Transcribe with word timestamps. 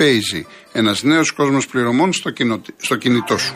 Paisy, 0.00 0.42
ένας 0.72 1.02
νέος 1.02 1.30
κόσμος 1.30 1.66
πληρωμών 1.66 2.12
στο, 2.12 2.30
κοινο, 2.30 2.60
στο 2.76 2.96
κινητό 2.96 3.38
σου. 3.38 3.52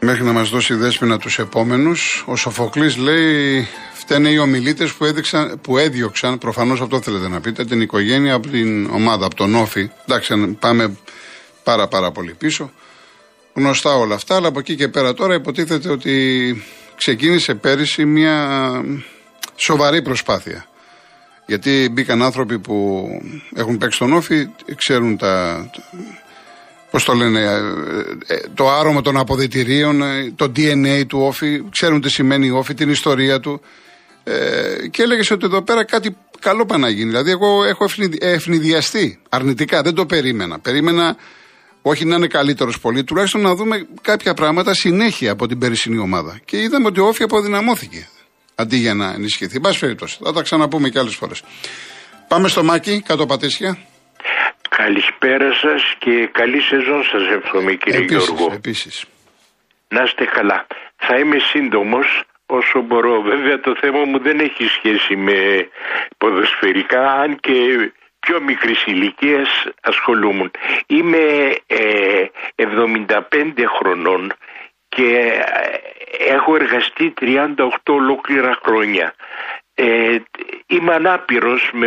Μέχρι 0.00 0.24
να 0.24 0.32
μας 0.32 0.50
δώσει 0.50 0.74
δέσποινα 0.74 1.18
τους 1.18 1.38
επόμενους, 1.38 2.24
ο 2.26 2.36
Σοφοκλής 2.36 2.96
λέει 2.96 3.66
φταίνε 3.92 4.28
οι 4.28 4.38
ομιλήτες 4.38 4.92
που, 4.92 5.04
έδειξαν, 5.04 5.60
που 5.60 5.78
έδιωξαν, 5.78 6.38
προφανώς 6.38 6.80
αυτό 6.80 7.00
θέλετε 7.00 7.28
να 7.28 7.40
πείτε, 7.40 7.64
την 7.64 7.80
οικογένεια 7.80 8.34
από 8.34 8.48
την 8.48 8.90
ομάδα, 8.90 9.26
από 9.26 9.34
τον 9.34 9.54
Όφη. 9.54 9.90
Εντάξει, 10.06 10.56
πάμε 10.58 10.96
πάρα 11.62 11.88
πάρα 11.88 12.10
πολύ 12.10 12.34
πίσω 12.34 12.70
γνωστά 13.54 13.94
όλα 13.94 14.14
αυτά, 14.14 14.36
αλλά 14.36 14.48
από 14.48 14.58
εκεί 14.58 14.76
και 14.76 14.88
πέρα 14.88 15.14
τώρα 15.14 15.34
υποτίθεται 15.34 15.90
ότι 15.90 16.62
ξεκίνησε 16.96 17.54
πέρυσι 17.54 18.04
μια 18.04 18.68
σοβαρή 19.56 20.02
προσπάθεια. 20.02 20.66
Γιατί 21.46 21.88
μπήκαν 21.92 22.22
άνθρωποι 22.22 22.58
που 22.58 23.08
έχουν 23.54 23.78
παίξει 23.78 23.98
τον 23.98 24.12
όφη, 24.12 24.48
ξέρουν 24.76 25.16
τα, 25.16 25.66
πώς 26.90 27.04
το 27.04 27.12
λένε, 27.12 27.40
ε, 27.40 28.34
ε, 28.34 28.40
το 28.54 28.70
άρωμα 28.70 29.00
των 29.00 29.16
αποδητηρίων, 29.16 30.02
ε, 30.02 30.32
το 30.36 30.52
DNA 30.56 31.02
του 31.06 31.20
όφη, 31.20 31.62
ξέρουν 31.70 32.00
τι 32.00 32.10
σημαίνει 32.10 32.50
όφη, 32.50 32.74
την 32.74 32.90
ιστορία 32.90 33.40
του. 33.40 33.60
Ε, 34.24 34.88
και 34.90 35.02
έλεγες 35.02 35.30
ότι 35.30 35.44
εδώ 35.44 35.62
πέρα 35.62 35.84
κάτι 35.84 36.16
καλό 36.40 36.66
πάει 36.66 36.78
να 36.78 36.88
γίνει. 36.88 37.08
Δηλαδή, 37.08 37.30
εγώ 37.30 37.64
έχω 37.64 37.86
ευνηδιαστεί 38.18 39.18
αρνητικά, 39.28 39.82
δεν 39.82 39.94
το 39.94 40.06
περίμενα. 40.06 40.58
Περίμενα 40.58 41.16
όχι 41.82 42.04
να 42.04 42.16
είναι 42.16 42.26
καλύτερος 42.26 42.80
πολύ, 42.80 43.04
τουλάχιστον 43.04 43.40
να 43.40 43.54
δούμε 43.54 43.86
κάποια 44.02 44.34
πράγματα 44.34 44.74
συνέχεια 44.74 45.32
από 45.32 45.46
την 45.46 45.58
περσινή 45.58 45.98
ομάδα. 45.98 46.40
Και 46.44 46.58
είδαμε 46.58 46.86
ότι 46.86 47.00
ο 47.00 47.06
Όφη 47.06 47.22
αποδυναμώθηκε 47.22 48.08
αντί 48.54 48.76
για 48.76 48.94
να 48.94 49.12
ενισχυθεί. 49.12 49.58
Μπα 49.60 49.70
περιπτώσει. 49.78 50.18
Θα 50.24 50.32
τα 50.32 50.42
ξαναπούμε 50.42 50.88
και 50.88 50.98
άλλες 50.98 51.14
φορές. 51.14 51.42
Πάμε 52.28 52.48
στο 52.48 52.62
Μάκη, 52.64 53.02
κάτω 53.06 53.26
πατήσια. 53.26 53.78
Καλησπέρα 54.76 55.50
σας 55.62 55.82
και 55.98 56.28
καλή 56.32 56.60
σεζόν 56.60 57.02
σας 57.02 57.24
εύχομαι 57.36 57.72
κύριε 57.72 58.00
επίσης, 58.00 58.24
Γιώργο. 58.24 58.52
Επίσης. 58.54 59.04
Να 59.88 60.02
είστε 60.02 60.24
καλά. 60.24 60.66
Θα 60.96 61.14
είμαι 61.18 61.38
σύντομος 61.52 62.06
όσο 62.46 62.78
μπορώ. 62.86 63.22
Βέβαια 63.22 63.60
το 63.60 63.72
θέμα 63.80 64.00
μου 64.10 64.18
δεν 64.26 64.38
έχει 64.38 64.64
σχέση 64.76 65.16
με 65.16 65.38
ποδοσφαιρικά, 66.18 67.02
αν 67.22 67.30
και 67.40 67.56
πιο 68.26 68.40
μικρής 68.40 68.84
ηλικίας 68.84 69.48
ασχολούμουν. 69.82 70.50
Είμαι 70.86 71.54
75 72.56 73.52
ε, 73.54 73.66
χρονών 73.66 74.32
και 74.88 75.42
ε, 76.18 76.34
έχω 76.34 76.54
εργαστεί 76.54 77.14
38 77.20 77.68
ολόκληρα 77.86 78.58
χρόνια. 78.64 79.14
Ε, 79.74 80.18
είμαι 80.66 80.94
ανάπηρος 80.94 81.70
με 81.72 81.86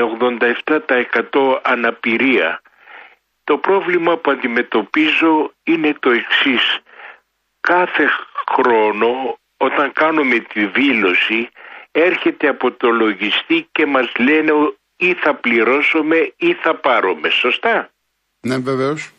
87% 1.32 1.60
αναπηρία. 1.62 2.62
Το 3.44 3.58
πρόβλημα 3.58 4.18
που 4.18 4.32
αντιμετωπίζω 4.32 5.52
είναι 5.64 5.96
το 6.00 6.12
εξής. 6.12 6.80
Κάθε 7.62 8.10
χρόνο 8.52 9.38
όταν 9.58 9.92
κάνουμε 9.92 10.40
τη 10.40 10.66
δήλωση 10.66 11.50
έρχεται 11.92 12.48
από 12.48 12.72
το 12.72 12.90
λογιστή 12.90 13.68
και 13.72 13.86
μας 13.86 14.12
λένε 14.18 14.52
ή 14.98 15.14
θα 15.14 15.36
πληρώσουμε 15.36 16.34
ή 16.38 16.54
θα 16.54 16.76
πάρουμε. 16.76 17.30
Σωστά; 17.30 17.90
Ναι 18.40 18.58
βεβαίως. 18.58 19.12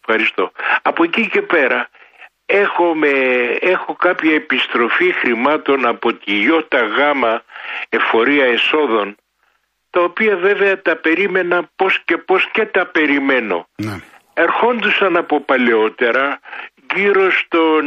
Ευχαριστώ. 0.00 0.52
Από 0.82 1.04
εκεί 1.04 1.28
και 1.28 1.42
πέρα 1.42 1.88
έχουμε, 2.46 3.08
έχω 3.60 3.94
κάποια 3.94 4.34
επιστροφή 4.34 5.12
χρημάτων 5.12 5.86
από 5.86 6.14
τη 6.14 6.42
ΙΟΤΑ 6.42 6.86
ΓΑΜΑ 6.86 7.42
εφορία 7.88 8.44
εσόδων 8.44 9.16
τα 9.90 10.00
οποία 10.00 10.36
βέβαια 10.36 10.82
τα 10.82 10.96
περίμενα 10.96 11.70
πώς 11.76 12.02
και 12.04 12.16
πώς 12.16 12.50
και 12.52 12.66
τα 12.66 12.86
περιμένω. 12.86 13.68
Ναι. 13.76 13.96
Ερχόντουσαν 14.34 15.16
από 15.16 15.40
παλαιότερα 15.40 16.40
γύρω 16.94 17.30
στον 17.30 17.84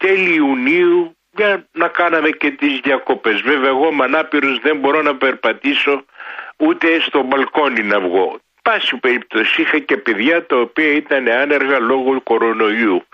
τέλη 0.00 0.34
Ιουνίου 0.34 1.16
για 1.38 1.66
να 1.72 1.88
κάναμε 1.88 2.30
και 2.30 2.50
τις 2.50 2.80
διακοπές. 2.80 3.40
Βέβαια 3.40 3.68
εγώ 3.68 3.92
μανάπηρος 3.92 4.58
δεν 4.58 4.76
μπορώ 4.78 5.02
να 5.02 5.16
περπατήσω 5.16 6.04
ούτε 6.56 7.00
στο 7.00 7.22
μπαλκόνι 7.22 7.82
να 7.82 8.00
βγω. 8.00 8.40
Πάση 8.62 8.96
περίπτωση 8.96 9.62
είχα 9.62 9.78
και 9.78 9.96
παιδιά 9.96 10.46
τα 10.46 10.56
οποία 10.56 10.92
ήταν 10.92 11.28
άνεργα 11.28 11.78
λόγω 11.78 12.20
κορονοϊού. 12.20 13.06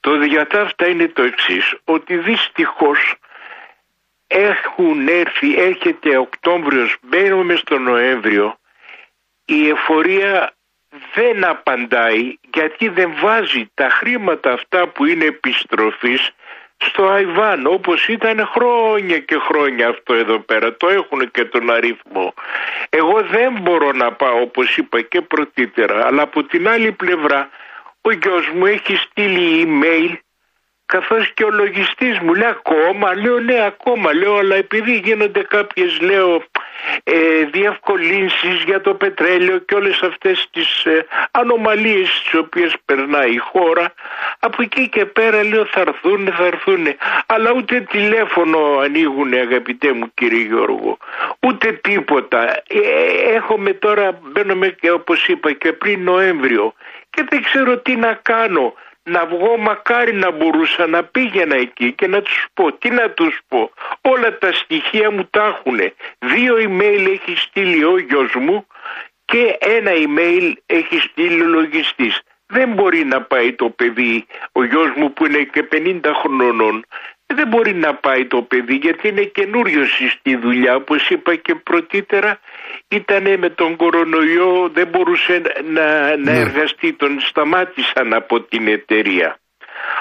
Το 0.00 0.18
διατάφτα 0.18 0.86
είναι 0.86 1.08
το 1.08 1.22
εξής 1.22 1.74
ότι 1.84 2.16
δυστυχώς 2.16 3.14
έχουν 4.26 5.08
έρθει, 5.08 5.60
έρχεται 5.60 6.16
Οκτώβριος, 6.16 6.96
μπαίνουμε 7.02 7.56
στο 7.56 7.78
Νοέμβριο, 7.78 8.58
η 9.44 9.68
εφορία 9.68 10.54
δεν 11.14 11.44
απαντάει 11.44 12.36
γιατί 12.54 12.88
δεν 12.88 13.14
βάζει 13.20 13.70
τα 13.74 13.88
χρήματα 13.88 14.52
αυτά 14.52 14.88
που 14.88 15.04
είναι 15.04 15.24
επιστροφής 15.24 16.30
στο 16.88 17.08
Αϊβάν 17.08 17.66
όπως 17.66 18.08
ήταν 18.08 18.50
χρόνια 18.54 19.18
και 19.18 19.36
χρόνια 19.48 19.88
αυτό 19.88 20.14
εδώ 20.14 20.38
πέρα 20.38 20.76
το 20.76 20.88
έχουν 20.88 21.30
και 21.30 21.44
τον 21.44 21.70
αριθμό. 21.70 22.34
Εγώ 22.88 23.22
δεν 23.22 23.58
μπορώ 23.60 23.92
να 23.92 24.12
πάω 24.12 24.40
όπως 24.40 24.76
είπα 24.76 25.00
και 25.00 25.20
πρωτήτερα 25.20 26.06
αλλά 26.06 26.22
από 26.22 26.44
την 26.44 26.68
άλλη 26.68 26.92
πλευρά 26.92 27.48
ο 28.00 28.10
γιος 28.10 28.50
μου 28.54 28.66
έχει 28.66 28.96
στείλει 28.96 29.66
email 29.66 30.16
καθώς 30.86 31.32
και 31.34 31.44
ο 31.44 31.50
λογιστής 31.50 32.18
μου 32.18 32.34
λέει 32.34 32.48
ακόμα, 32.48 33.14
λέω 33.14 33.38
ναι 33.40 33.64
ακόμα, 33.64 34.14
λέω 34.14 34.36
αλλά 34.36 34.54
επειδή 34.54 34.96
γίνονται 34.98 35.42
κάποιες 35.42 36.00
λέω 36.00 36.42
ε, 37.04 37.44
διευκολύνσεις 37.44 38.62
για 38.64 38.80
το 38.80 38.94
πετρέλαιο 38.94 39.58
και 39.58 39.74
όλες 39.74 40.02
αυτές 40.02 40.48
τις 40.52 40.84
ε, 40.84 41.06
ανομαλίες 41.30 42.22
τις 42.22 42.34
οποίες 42.40 42.74
περνάει 42.84 43.32
η 43.32 43.36
χώρα. 43.36 43.92
Από 44.38 44.62
εκεί 44.62 44.88
και 44.88 45.04
πέρα 45.04 45.44
λέω 45.44 45.64
θα 45.64 45.80
έρθουν, 45.80 46.32
θα 46.36 46.44
έρθουν 46.44 46.86
αλλά 47.26 47.52
ούτε 47.52 47.80
τηλέφωνο 47.80 48.78
ανοίγουν 48.78 49.32
αγαπητέ 49.32 49.92
μου 49.92 50.10
κύριε 50.14 50.44
Γιώργο. 50.46 50.98
Ούτε 51.40 51.72
τίποτα. 51.72 52.42
Ε, 52.48 53.34
έχουμε 53.34 53.72
τώρα 53.72 54.18
μπαίνουμε 54.22 54.68
και 54.68 54.90
όπως 54.90 55.26
είπα 55.26 55.52
και 55.52 55.72
πριν 55.72 56.02
Νοέμβριο. 56.02 56.74
Και 57.10 57.24
δεν 57.28 57.42
ξέρω 57.42 57.78
τι 57.78 57.96
να 57.96 58.18
κάνω 58.22 58.74
να 59.04 59.26
βγω 59.26 59.56
μακάρι 59.56 60.14
να 60.14 60.30
μπορούσα 60.30 60.86
να 60.86 61.04
πήγαινα 61.04 61.54
εκεί 61.54 61.92
και 61.92 62.06
να 62.06 62.22
τους 62.22 62.46
πω, 62.54 62.72
τι 62.72 62.90
να 62.90 63.10
τους 63.10 63.40
πω, 63.48 63.70
όλα 64.00 64.38
τα 64.38 64.52
στοιχεία 64.52 65.10
μου 65.10 65.24
τα 65.30 65.44
έχουν. 65.44 65.78
Δύο 66.18 66.54
email 66.56 67.06
έχει 67.12 67.36
στείλει 67.36 67.84
ο 67.84 67.98
γιος 67.98 68.34
μου 68.34 68.66
και 69.24 69.56
ένα 69.58 69.90
email 69.90 70.52
έχει 70.66 70.98
στείλει 70.98 71.42
ο 71.42 71.46
λογιστής. 71.46 72.22
Δεν 72.46 72.72
μπορεί 72.72 73.04
να 73.04 73.22
πάει 73.22 73.52
το 73.52 73.70
παιδί, 73.70 74.26
ο 74.52 74.64
γιος 74.64 74.92
μου 74.96 75.12
που 75.12 75.26
είναι 75.26 75.42
και 75.42 75.68
50 75.72 76.00
χρονών, 76.14 76.84
δεν 77.26 77.48
μπορεί 77.48 77.74
να 77.74 77.94
πάει 77.94 78.26
το 78.26 78.42
παιδί 78.42 78.74
γιατί 78.74 79.08
είναι 79.08 79.22
καινούριο 79.22 79.84
στη 80.16 80.36
δουλειά. 80.36 80.74
Όπως 80.74 81.08
είπα 81.08 81.34
και 81.34 81.54
πρωτήτερα 81.54 82.40
ήταν 82.88 83.38
με 83.38 83.50
τον 83.50 83.76
κορονοϊό 83.76 84.70
δεν 84.72 84.88
μπορούσε 84.88 85.42
να, 85.72 86.16
να 86.16 86.32
ναι. 86.32 86.38
εργαστεί. 86.38 86.92
Τον 86.92 87.20
σταμάτησαν 87.20 88.12
από 88.14 88.40
την 88.40 88.68
εταιρεία. 88.68 89.38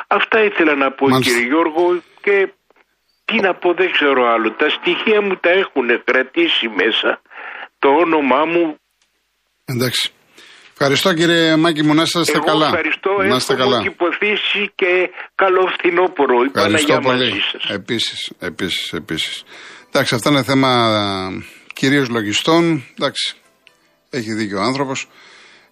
Αυτά 0.07 0.43
ήθελα 0.43 0.75
να 0.75 0.91
πω 0.91 1.07
Μάλιστα. 1.07 1.31
κύριε 1.33 1.47
Γιώργο 1.47 2.01
και 2.21 2.51
τι 3.25 3.35
να 3.39 3.53
πω 3.53 3.73
δεν 3.73 3.91
ξέρω 3.91 4.31
άλλο. 4.33 4.51
Τα 4.51 4.69
στοιχεία 4.69 5.21
μου 5.21 5.35
τα 5.35 5.49
έχουν 5.49 6.03
κρατήσει 6.03 6.67
μέσα. 6.67 7.21
Το 7.79 7.89
όνομά 7.89 8.45
μου 8.45 8.77
εντάξει 9.65 10.13
Ευχαριστώ 10.75 11.13
κύριε 11.13 11.55
Μάκη 11.55 11.83
μου, 11.83 11.93
να 11.93 12.01
είστε 12.01 12.21
Εγώ 12.33 12.45
καλά. 12.45 12.65
Ευχαριστώ, 12.65 13.09
να 13.29 13.35
είστε 13.35 13.55
καλά. 13.55 13.75
Έχω 13.75 13.85
υποθήσει 13.85 14.71
και 14.75 15.09
καλό 15.35 15.67
φθινόπωρο. 15.77 16.43
Η 16.43 16.51
Ευχαριστώ 16.55 16.99
πολύ. 17.01 17.41
Επίσης, 17.67 18.31
επίσης, 18.39 18.93
επίσης. 18.93 19.43
Εντάξει, 19.89 20.15
αυτά 20.15 20.29
είναι 20.29 20.43
θέμα 20.43 20.71
κυρίως 21.73 22.09
λογιστών. 22.09 22.83
Εντάξει, 22.97 23.35
έχει 24.09 24.33
δίκιο 24.33 24.59
ο 24.59 24.61
άνθρωπος. 24.61 25.07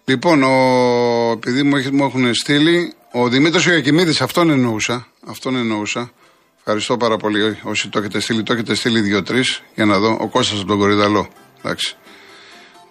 Λοιπόν, 0.05 0.43
ο, 0.43 1.31
επειδή 1.31 1.63
μου, 1.63 1.77
μου 1.91 2.03
έχουν 2.05 2.33
στείλει, 2.33 2.93
Ο 3.13 3.27
Δημήτρης 3.27 3.65
Ιακημίδη, 3.65 4.23
αυτόν 4.23 4.49
εννοούσα. 4.49 5.07
Αυτόν 5.27 5.55
εννοούσα. 5.55 6.11
Ευχαριστώ 6.57 6.97
πάρα 6.97 7.17
πολύ. 7.17 7.59
Όσοι 7.63 7.89
το 7.89 7.99
έχετε 7.99 8.19
στείλει, 8.19 8.43
το 8.43 8.53
έχετε 8.53 8.75
στείλει 8.75 8.99
δύο-τρεις 8.99 9.61
για 9.75 9.85
να 9.85 9.99
δω. 9.99 10.17
Ο 10.21 10.27
Κώστας 10.29 10.59
από 10.59 10.67
τον 10.67 10.77
Κορυδαλό. 10.77 11.29
Εντάξει. 11.59 11.95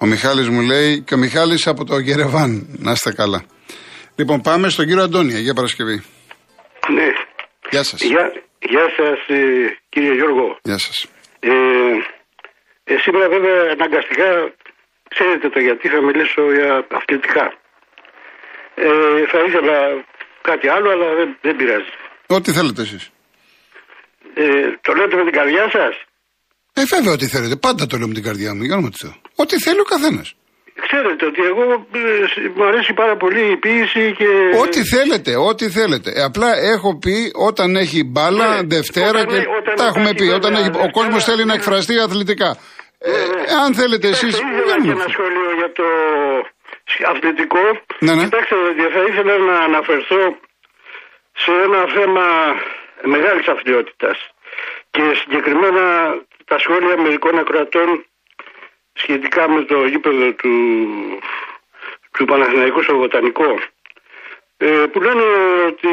Ο 0.02 0.06
Μιχάλης 0.06 0.48
μου 0.48 0.60
λέει 0.60 1.02
και 1.06 1.14
ο 1.14 1.18
Μιχάλης 1.18 1.66
από 1.66 1.84
το 1.84 1.98
Γερεβάν. 1.98 2.66
Να 2.78 2.90
είστε 2.92 3.12
καλά. 3.12 3.44
Λοιπόν, 4.16 4.40
πάμε 4.40 4.68
στον 4.68 4.86
κύριο 4.86 5.02
Αντώνια 5.02 5.38
για 5.38 5.54
Παρασκευή. 5.54 6.02
Ναι. 6.96 7.08
Γεια 7.70 7.82
σας. 7.82 8.00
Γεια, 8.02 8.24
γεια 8.72 8.86
σας 8.96 9.18
ε, 9.36 9.78
κύριε 9.88 10.14
Γιώργο. 10.14 10.58
Γεια 10.62 10.78
σας. 10.78 11.06
Ε, 11.40 11.50
ε, 12.84 12.94
σήμερα 13.04 13.28
βέβαια 13.28 13.58
αναγκαστικά 13.76 14.28
ξέρετε 15.14 15.48
το 15.48 15.60
γιατί 15.60 15.88
θα 15.88 16.00
μιλήσω 16.06 16.42
για 16.56 16.86
αθλητικά. 16.98 17.46
Ε, 18.74 18.86
θα 19.32 19.38
ήθελα 19.48 19.76
κάτι 20.48 20.68
άλλο 20.68 20.90
αλλά 20.90 21.14
δεν, 21.18 21.28
δεν 21.40 21.56
πειράζει. 21.56 21.92
Ό,τι 22.26 22.52
θέλετε 22.52 22.82
εσείς. 22.82 23.10
Ε, 24.34 24.44
το 24.80 24.92
λέτε 24.92 25.16
με 25.16 25.24
την 25.28 25.32
καρδιά 25.32 25.64
σας. 25.76 25.94
Ε, 26.72 26.82
βέβαια 26.94 27.12
ό,τι 27.12 27.26
θέλετε. 27.26 27.56
Πάντα 27.56 27.86
το 27.86 27.96
λέω 27.98 28.08
με 28.08 28.14
την 28.14 28.22
καρδιά 28.22 28.54
μου. 28.54 28.62
Για 28.62 28.76
να 28.76 28.88
Θεό. 29.02 29.14
Ό,τι 29.42 29.54
θέλει 29.64 29.80
ο 29.86 29.88
καθένας. 29.94 30.28
Ξέρετε 30.86 31.24
ότι 31.30 31.42
εγώ 31.50 31.62
ε, 31.62 32.48
μου 32.56 32.64
αρέσει 32.70 32.92
πάρα 32.92 33.16
πολύ 33.16 33.42
η 33.54 33.56
ποίηση 33.56 34.02
και. 34.18 34.28
Ό,τι 34.64 34.80
θέλετε, 34.94 35.32
ό,τι 35.50 35.66
θέλετε. 35.70 36.10
Ε, 36.18 36.22
απλά 36.22 36.50
έχω 36.74 36.98
πει 36.98 37.16
όταν 37.48 37.76
έχει 37.76 38.00
μπάλα, 38.04 38.48
Ναι, 38.54 38.62
Δευτέρα 38.76 39.08
όταν- 39.20 39.26
και. 39.28 39.48
όταν 39.60 39.74
τα 39.80 39.84
έχουμε 39.90 40.10
υπάρχει 40.10 40.14
πει. 40.20 40.24
βέβαια 40.24 40.36
Όταν 40.40 40.52
έχει, 40.54 40.68
ο 40.68 40.72
Δευτέρα, 40.72 40.90
κόσμος 40.98 41.24
θέλει 41.28 41.44
να 41.44 41.52
ναι. 41.52 41.58
εκφραστεί 41.58 41.94
αθλητικά. 42.06 42.50
Ε, 42.98 43.10
ναι. 43.10 43.42
αν 43.62 43.70
θέλετε 43.74 44.06
εσείς. 44.14 44.34
Κοιτάξτε, 44.36 44.56
ήθελα 44.56 44.76
και 44.84 44.90
ένα 44.98 45.08
σχόλιο 45.14 45.48
για 45.60 45.70
το 45.78 45.86
αθλητικό. 47.12 47.64
Ναι, 48.06 48.12
ναι. 48.14 48.24
Κοιτάξτε, 48.24 48.54
ότι 48.70 48.82
θα 48.96 49.02
ήθελα 49.10 49.34
να 49.50 49.56
αναφερθώ 49.68 50.22
σε 51.42 51.50
ένα 51.66 51.80
θέμα 51.96 52.24
μεγάλης 53.14 53.46
αθλειότητας 53.54 54.16
και 54.94 55.02
συγκεκριμένα 55.20 55.84
τα 56.50 56.56
σχόλια 56.58 56.96
μερικών 57.04 57.34
ακροατών 57.42 57.88
σχετικά 59.02 59.50
με 59.50 59.62
το 59.62 59.86
γήπεδο 59.86 60.32
του, 60.32 60.52
του 62.12 62.24
Παναθηναϊκού 62.24 62.82
στο 62.82 62.96
Βοτανικό 62.96 63.58
ε, 64.62 64.86
που 64.92 65.00
λένε 65.00 65.22
ότι 65.66 65.88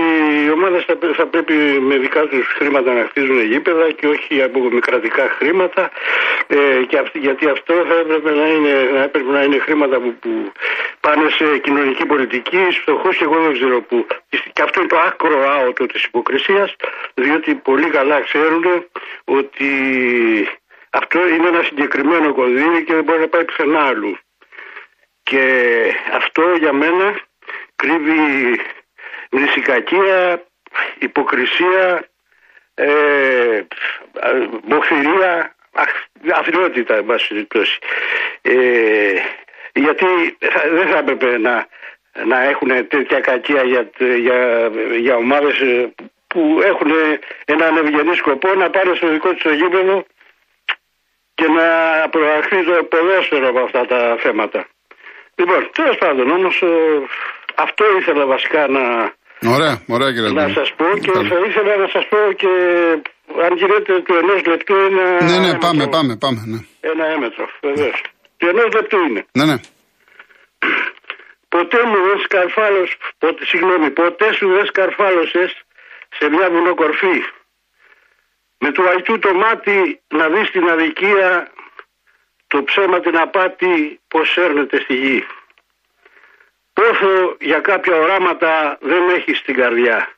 οι 0.45 0.49
ομάδες 0.49 0.83
θα, 0.83 0.95
πρέ- 0.95 1.15
θα 1.15 1.27
πρέπει 1.27 1.53
με 1.89 1.97
δικά 1.97 2.27
τους 2.27 2.47
χρήματα 2.47 2.93
να 2.93 3.05
χτίζουν 3.09 3.41
γήπεδα 3.41 3.91
και 3.91 4.07
όχι 4.07 4.41
από 4.41 4.59
μικρατικά 4.59 5.29
χρήματα 5.29 5.91
ε, 6.47 6.83
και 6.87 6.97
αυτή, 6.97 7.19
γιατί 7.19 7.49
αυτό 7.49 7.73
θα 7.73 7.95
έπρεπε 7.95 8.31
να 8.31 8.47
είναι, 8.47 8.89
θα 8.93 9.01
έπρεπε 9.03 9.31
να 9.31 9.43
είναι 9.43 9.57
χρήματα 9.57 9.99
που, 9.99 10.13
που 10.19 10.51
πάνε 10.99 11.29
σε 11.29 11.57
κοινωνική 11.57 12.05
πολιτική, 12.05 12.57
στους 12.57 12.77
φτωχούς 12.77 13.17
και 13.17 13.23
εγώ 13.23 13.41
δεν 13.41 13.53
ξέρω 13.53 13.81
που. 13.81 14.05
Και 14.53 14.61
αυτό 14.61 14.79
είναι 14.79 14.89
το 14.89 14.97
άκρο 14.97 15.49
άοτο 15.49 15.85
της 15.85 16.03
υποκρισίας, 16.03 16.75
διότι 17.13 17.53
πολύ 17.55 17.89
καλά 17.89 18.21
ξέρουν 18.21 18.63
ότι 19.25 19.69
αυτό 20.97 21.27
είναι 21.27 21.47
ένα 21.47 21.63
συγκεκριμένο 21.63 22.33
κονδύλι 22.33 22.83
και 22.83 22.93
δεν 22.93 23.03
μπορεί 23.03 23.19
να 23.19 23.27
πάει 23.27 23.45
πουθενά 23.45 23.79
άλλου. 23.85 24.17
Και 25.23 25.43
αυτό 26.11 26.55
για 26.59 26.73
μένα 26.73 27.19
κρύβει 27.75 28.59
νησικακία, 29.29 30.43
υποκρισία, 30.99 32.07
ε, 32.73 33.61
μοχθηρία, 34.63 35.55
αθλειότητα, 36.33 36.95
εν 36.95 37.05
πάση 37.05 37.27
περιπτώσει. 37.27 37.79
Ε, 38.41 39.13
γιατί 39.73 40.05
θα- 40.39 40.69
δεν 40.69 40.87
θα 40.87 40.97
έπρεπε 40.97 41.37
να, 41.37 41.67
να 42.25 42.43
έχουν 42.43 42.87
τέτοια 42.87 43.19
κακία 43.19 43.63
για, 43.63 43.89
για, 44.17 44.71
για 44.99 45.15
ομάδες 45.15 45.59
ε, 45.59 45.93
που 46.27 46.59
έχουν 46.63 46.91
έναν 47.45 47.77
ευγενή 47.77 48.15
σκοπό 48.15 48.53
να 48.55 48.69
πάνε 48.69 48.95
στο 48.95 49.07
δικό 49.07 49.29
τους 49.33 49.41
το 49.43 49.53
γήπεδο 49.53 50.05
και 51.37 51.47
να 51.57 51.67
προαχθεί 52.13 52.57
το 52.67 52.73
ποδόσφαιρο 52.91 53.47
από 53.53 53.59
αυτά 53.67 53.81
τα 53.91 53.99
θέματα. 54.23 54.59
Λοιπόν, 55.39 55.61
τέλος 55.77 55.97
πάντων, 56.03 56.25
όμως 56.37 56.55
αυτό 57.65 57.83
ήθελα 57.99 58.25
βασικά 58.25 58.61
να, 58.75 58.83
Ωραία, 59.55 59.73
ωραία 59.95 60.11
κύριε 60.13 60.31
να 60.31 60.41
Αντώνη. 60.41 60.53
σας 60.59 60.69
πω 60.77 60.85
και 61.03 61.11
Καλά. 61.11 61.27
θα 61.31 61.37
ήθελα 61.47 61.73
να 61.83 61.87
σας 61.95 62.05
πω 62.11 62.17
και 62.41 62.51
αν 63.45 63.51
γίνεται 63.59 63.93
του 64.05 64.13
ενός 64.21 64.41
λεπτού 64.51 64.73
ένα. 64.87 65.03
Ναι, 65.23 65.29
ναι, 65.29 65.35
έμετρο. 65.35 65.57
πάμε, 65.67 65.83
πάμε, 65.95 66.13
πάμε. 66.23 66.39
Ναι, 66.51 66.59
Ένα 66.91 67.05
έμετρο, 67.15 67.45
βεβαίως. 67.61 67.97
Του 68.37 68.47
ενός 68.47 68.69
λεπτού 68.77 68.97
είναι. 69.07 69.21
ναι. 69.37 69.45
ναι. 69.45 69.57
Ποτέ 71.49 71.79
μου 71.85 71.95
δεν 72.07 72.19
σκαρφάλωσες, 72.23 72.97
ποτέ, 73.17 73.45
συγγνώμη, 73.45 73.89
ποτέ 73.91 74.33
σου 74.33 74.47
δεν 74.55 74.65
σκαρφάλωσες 74.65 75.51
σε 76.17 76.29
μια 76.29 76.49
βουνοκορφή. 76.49 77.17
Με 78.57 78.71
του 78.71 78.87
αϊτού 78.87 79.19
το 79.19 79.33
μάτι 79.33 80.01
να 80.07 80.29
δεις 80.29 80.51
την 80.51 80.69
αδικία, 80.69 81.51
το 82.47 82.63
ψέμα 82.63 82.99
την 82.99 83.17
απάτη 83.17 83.99
πως 84.07 84.37
έρνεται 84.37 84.79
στη 84.79 84.95
γη. 84.95 85.27
Πόθο 86.73 87.37
για 87.39 87.59
κάποια 87.59 87.95
οράματα 87.95 88.77
δεν 88.81 89.09
έχεις 89.09 89.37
στην 89.37 89.55
καρδιά. 89.55 90.15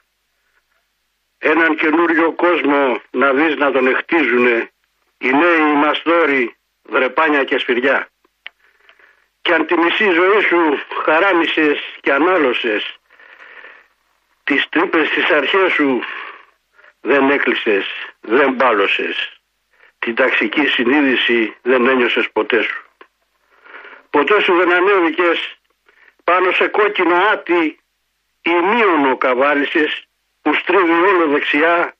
Έναν 1.37 1.75
καινούριο 1.75 2.31
κόσμο 2.31 3.01
να 3.11 3.33
δεις 3.33 3.55
να 3.55 3.71
τον 3.71 3.87
εκτίζουνε 3.87 4.71
οι 5.17 5.31
νέοι 5.31 5.73
μαστόροι, 5.75 6.55
βρεπάνια 6.83 7.43
και 7.43 7.57
σφυριά 7.57 8.09
και 9.41 9.55
αν 9.55 9.65
τη 9.65 9.77
μισή 9.77 10.03
ζωή 10.03 10.41
σου 10.41 10.79
χαράμισες 11.03 11.79
και 12.01 12.13
ανάλωσες 12.13 12.95
τις 14.43 14.69
τρύπες 14.69 15.07
στις 15.07 15.29
αρχές 15.29 15.71
σου 15.71 16.01
δεν 17.01 17.29
έκλεισες, 17.29 17.85
δεν 18.21 18.53
μπάλωσες 18.55 19.15
την 19.99 20.15
ταξική 20.15 20.65
συνείδηση 20.75 21.55
δεν 21.61 21.87
ένιωσες 21.87 22.29
ποτέ 22.33 22.61
σου 22.61 22.79
ποτέ 24.09 24.41
σου 24.43 24.53
δεν 24.59 24.73
ανέβηκες 24.73 25.39
πάνω 26.23 26.51
σε 26.51 26.67
κόκκινο 26.67 27.15
άτι 27.33 27.79
ημίωνο 28.41 29.17
καβάλισες 29.17 30.03
που 30.41 30.53
στρίβει 30.53 30.91
όλο 31.11 31.27
δεξιά 31.33 31.93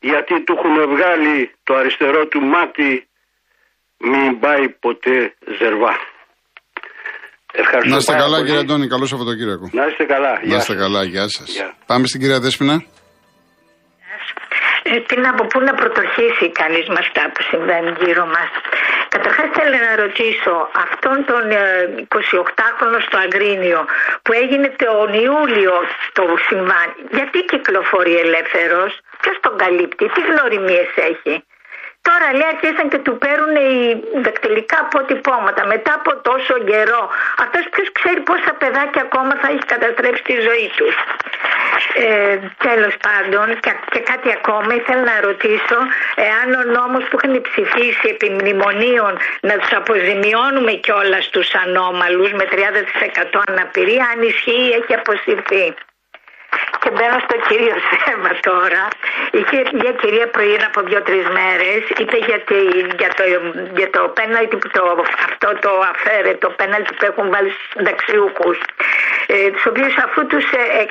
γιατί 0.00 0.44
του 0.44 0.54
έχουν 0.58 0.76
βγάλει 0.94 1.54
το 1.64 1.74
αριστερό 1.74 2.26
του 2.26 2.40
μάτι 2.40 3.06
μην 3.98 4.38
πάει 4.40 4.68
ποτέ 4.68 5.34
ζερβά. 5.58 5.94
Ευχαριστώ 7.52 7.90
Να 7.90 7.96
είστε 7.96 8.12
πάρα 8.12 8.24
καλά 8.24 8.34
πολύ. 8.36 8.46
κύριε 8.48 8.60
Αντώνη, 8.60 8.86
καλό 8.88 9.06
Σαββατοκύριακο. 9.06 9.70
Να 9.72 9.86
είστε 9.86 10.04
καλά. 10.04 10.32
Να 10.32 10.40
Γεια 10.42 10.56
είστε 10.56 10.72
σας. 10.72 10.82
καλά, 10.82 11.04
γεια 11.04 11.28
σας. 11.28 11.48
Γεια. 11.52 11.74
Πάμε 11.86 12.06
στην 12.06 12.20
κυρία 12.20 12.40
Δέσποινα. 12.40 12.84
Ε, 14.94 15.00
τι 15.08 15.16
να 15.20 15.34
πω, 15.34 15.46
πού 15.52 15.60
να 15.60 15.74
πρωτοχύσει 15.74 16.46
κανείς 16.60 16.86
με 16.88 16.98
αυτά 16.98 17.22
που 17.32 17.42
συμβαίνουν 17.50 17.96
γύρω 18.00 18.26
μας. 18.26 18.50
Καταρχάς 19.08 19.48
θέλω 19.58 19.78
να 19.88 19.94
ρωτήσω 20.02 20.54
αυτόν 20.84 21.24
τον 21.30 21.50
ε, 21.50 21.62
28χρονο 22.14 22.98
στο 23.06 23.16
Αγκρίνιο 23.24 23.80
που 24.22 24.32
έγινε 24.32 24.68
τον 24.84 25.12
Ιούλιο 25.26 25.74
το 26.12 26.24
συμβάν, 26.48 26.88
γιατί 27.10 27.38
κυκλοφορεί 27.50 28.14
ελεύθερος, 28.18 28.90
ποιος 29.20 29.36
τον 29.40 29.56
καλύπτει, 29.62 30.04
τι 30.14 30.20
γνωριμίες 30.30 30.90
έχει; 31.10 31.44
Τώρα 32.08 32.26
λέει 32.38 32.50
αρχίσαν 32.54 32.88
και 32.92 32.98
του 33.06 33.18
παίρνουν 33.22 33.54
οι 33.64 33.74
δακτυλικά 34.24 34.78
αποτυπώματα 34.86 35.66
μετά 35.66 35.92
από 36.00 36.10
τόσο 36.28 36.54
καιρό. 36.70 37.02
Αυτός 37.42 37.64
ποιος 37.72 37.88
ξέρει 37.98 38.20
πόσα 38.20 38.52
παιδάκια 38.60 39.02
ακόμα 39.02 39.32
θα 39.40 39.48
έχει 39.52 39.64
καταστρέψει 39.74 40.22
τη 40.22 40.36
ζωή 40.48 40.68
τους. 40.78 40.94
Ε, 41.94 42.38
τέλος 42.66 42.94
πάντων 43.06 43.60
και, 43.60 43.72
και 43.92 44.00
κάτι 44.10 44.28
ακόμα 44.38 44.74
ήθελα 44.74 45.02
να 45.12 45.20
ρωτήσω 45.28 45.78
εάν 46.28 46.48
ο 46.60 46.62
νόμος 46.78 47.04
που 47.08 47.16
είχαν 47.16 47.34
ψηφίσει 47.48 48.06
επί 48.14 48.28
μνημονίων 48.30 49.12
να 49.40 49.54
τους 49.58 49.72
αποζημιώνουμε 49.80 50.72
κιόλας 50.72 51.28
τους 51.28 51.48
ανώμαλους 51.64 52.30
με 52.32 52.44
30% 52.52 53.40
αναπηρία 53.46 54.04
αν 54.12 54.22
ισχύει 54.22 54.64
ή 54.68 54.72
έχει 54.78 54.94
αποσυρθεί. 55.00 55.74
Και 56.82 56.90
μπαίνω 56.94 57.18
στο 57.26 57.36
κύριο 57.48 57.76
θέμα 57.90 58.30
τώρα. 58.48 58.82
Είχε 59.38 59.58
μια 59.80 59.92
κυρία 60.00 60.26
πρωί 60.34 60.56
από 60.68 60.80
δύο-τρεις 60.88 61.26
μέρες, 61.38 61.80
είπε 62.00 62.16
για, 62.28 62.40
τη, 62.48 62.58
για, 63.00 63.10
το, 63.18 63.24
για 63.78 63.90
το 63.90 64.02
πέναλτι 64.18 64.56
που 64.56 64.68
το, 64.76 64.82
αυτό 65.28 65.48
το 65.64 65.70
αφαίρετο 65.92 66.48
πέναλτι 66.60 66.90
που 66.94 67.04
έχουν 67.10 67.26
βάλει 67.32 67.50
στους 67.50 67.68
συνταξιούχους. 67.74 68.58
Ε, 69.26 69.50
τους 69.50 69.66
οποίους 69.66 69.94
αφού 70.04 70.26
τους 70.26 70.44
ε, 70.60 70.64
ε, 70.80 70.84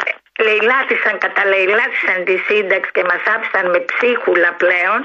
λαιλάτισαν, 0.45 1.15
καταλαιλάτισαν 1.25 2.17
τη 2.27 2.35
σύνταξη 2.47 2.91
και 2.95 3.03
μας 3.11 3.23
άφησαν 3.35 3.65
με 3.73 3.79
ψίχουλα 3.89 4.49
πλέον, 4.63 4.99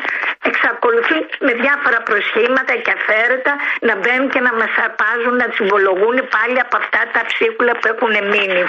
εξακολουθούν 0.50 1.22
με 1.46 1.52
διάφορα 1.62 2.00
προσχήματα 2.10 2.72
και 2.84 2.92
αφαίρετα 2.98 3.52
να 3.88 3.94
μπαίνουν 4.00 4.28
και 4.34 4.40
να 4.46 4.52
μας 4.60 4.72
αρπάζουν, 4.84 5.34
να 5.42 5.48
συμβολογούν 5.56 6.16
πάλι 6.36 6.58
από 6.66 6.76
αυτά 6.82 7.00
τα 7.14 7.22
ψίχουλα 7.30 7.72
που 7.78 7.86
έχουν 7.92 8.14
μείνει. 8.32 8.64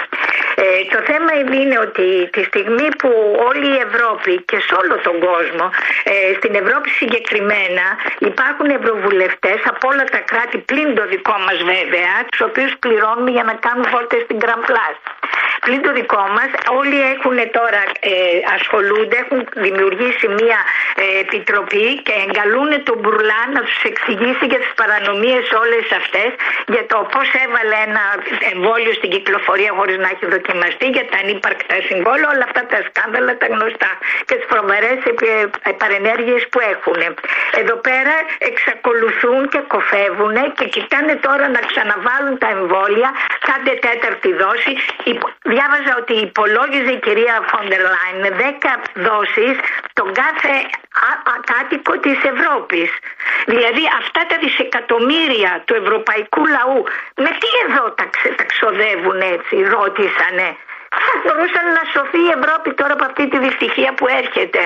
Ε, 0.62 0.64
το 0.94 1.00
θέμα 1.10 1.32
είναι 1.60 1.78
ότι 1.86 2.06
τη 2.34 2.42
στιγμή 2.50 2.88
που 3.00 3.10
όλη 3.48 3.66
η 3.76 3.78
Ευρώπη 3.88 4.32
και 4.50 4.58
σε 4.66 4.72
όλο 4.80 4.94
τον 5.06 5.16
κόσμο, 5.28 5.66
ε, 6.12 6.34
στην 6.38 6.54
Ευρώπη 6.62 6.88
συγκεκριμένα, 7.00 7.86
υπάρχουν 8.30 8.68
ευρωβουλευτές 8.78 9.58
από 9.72 9.88
όλα 9.90 10.04
τα 10.14 10.20
κράτη 10.30 10.58
πλην 10.58 10.94
το 10.94 11.04
δικό 11.14 11.36
μας 11.46 11.58
βέβαια, 11.72 12.12
τους 12.30 12.40
οποίους 12.48 12.72
πληρώνουμε 12.82 13.30
για 13.30 13.44
να 13.50 13.54
κάνουν 13.64 13.84
βόλτε 13.92 14.16
στην 14.24 14.36
Grand 14.44 14.64
Place. 14.70 15.00
Πλην 15.64 15.82
το 15.82 15.92
δικό 16.00 16.24
μας, 16.36 16.50
όλοι 16.80 16.98
έχουν 17.14 17.36
τώρα 17.58 17.82
ε, 18.12 18.14
ασχολούνται, 18.56 19.16
έχουν 19.22 19.38
δημιουργήσει 19.66 20.26
μια 20.40 20.58
ε, 21.02 21.04
επιτροπή 21.24 21.86
και 22.06 22.14
εγκαλούν 22.24 22.70
τον 22.88 22.96
Μπουρλά 23.00 23.40
να 23.54 23.60
τους 23.66 23.80
εξηγήσει 23.92 24.44
για 24.52 24.60
τις 24.62 24.72
παρανομίες 24.80 25.44
όλες 25.62 25.86
αυτές, 26.00 26.30
για 26.74 26.84
το 26.92 26.98
πώς 27.12 27.28
έβαλε 27.44 27.76
ένα 27.88 28.04
εμβόλιο 28.52 28.92
στην 28.98 29.10
κυκλοφορία 29.14 29.70
χωρίς 29.78 29.96
να 30.04 30.08
έχει 30.14 30.26
δοκιμαστεί, 30.48 30.86
για 30.96 31.04
τα 31.10 31.16
ανύπαρκτα 31.22 31.76
συμβόλαια, 31.88 32.28
όλα 32.34 32.44
αυτά 32.48 32.62
τα 32.72 32.78
σκάνδαλα 32.88 33.32
τα 33.42 33.46
γνωστά 33.54 33.90
και 34.26 34.34
τις 34.38 34.46
φρομερέ 34.50 34.92
παρενέργειες 35.82 36.42
που 36.50 36.58
έχουν. 36.74 37.00
Εδώ 37.60 37.76
πέρα 37.88 38.14
εξακολουθούν 38.50 39.40
και 39.52 39.60
κοφεύουν 39.74 40.36
και 40.58 40.66
κοιτάνε 40.74 41.14
τώρα 41.26 41.46
να 41.56 41.60
ξαναβάλουν 41.70 42.34
τα 42.42 42.48
εμβόλια, 42.56 43.10
κάντε 43.48 43.72
τέταρτη 43.86 44.30
δόση. 44.42 44.72
Διάβαζα 45.52 45.92
ότι 46.02 46.14
υπολόγιζε 46.28 46.92
η 46.98 47.00
κυρία 47.06 47.34
Φόντερ 47.50 47.82
Λάιν 47.92 48.22
10 48.30 48.72
δόσεις 49.06 49.54
τον 49.98 50.08
κάθε 50.20 50.54
κάτοικο 51.52 51.98
της 51.98 52.18
Ευρώπης. 52.32 52.90
Δηλαδή 53.46 53.84
αυτά 54.00 54.20
τα 54.30 54.36
δισεκατομμύρια 54.42 55.62
του 55.66 55.74
ευρωπαϊκού 55.74 56.46
λαού 56.46 56.80
με 57.24 57.30
τι 57.40 57.48
εδώ 57.66 57.84
τα, 57.98 58.04
τα 58.36 58.44
ξοδεύουν 58.52 59.20
έτσι, 59.34 59.54
ρώτησανε. 59.74 60.48
Θα 61.24 61.32
μπορούσαν 61.34 61.66
να 61.78 61.82
σωθεί 61.92 62.20
η 62.28 62.32
Ευρώπη 62.38 62.74
τώρα 62.74 62.92
από 62.92 63.04
αυτή 63.04 63.28
τη 63.28 63.38
δυστυχία 63.38 63.94
που 63.94 64.06
έρχεται. 64.22 64.60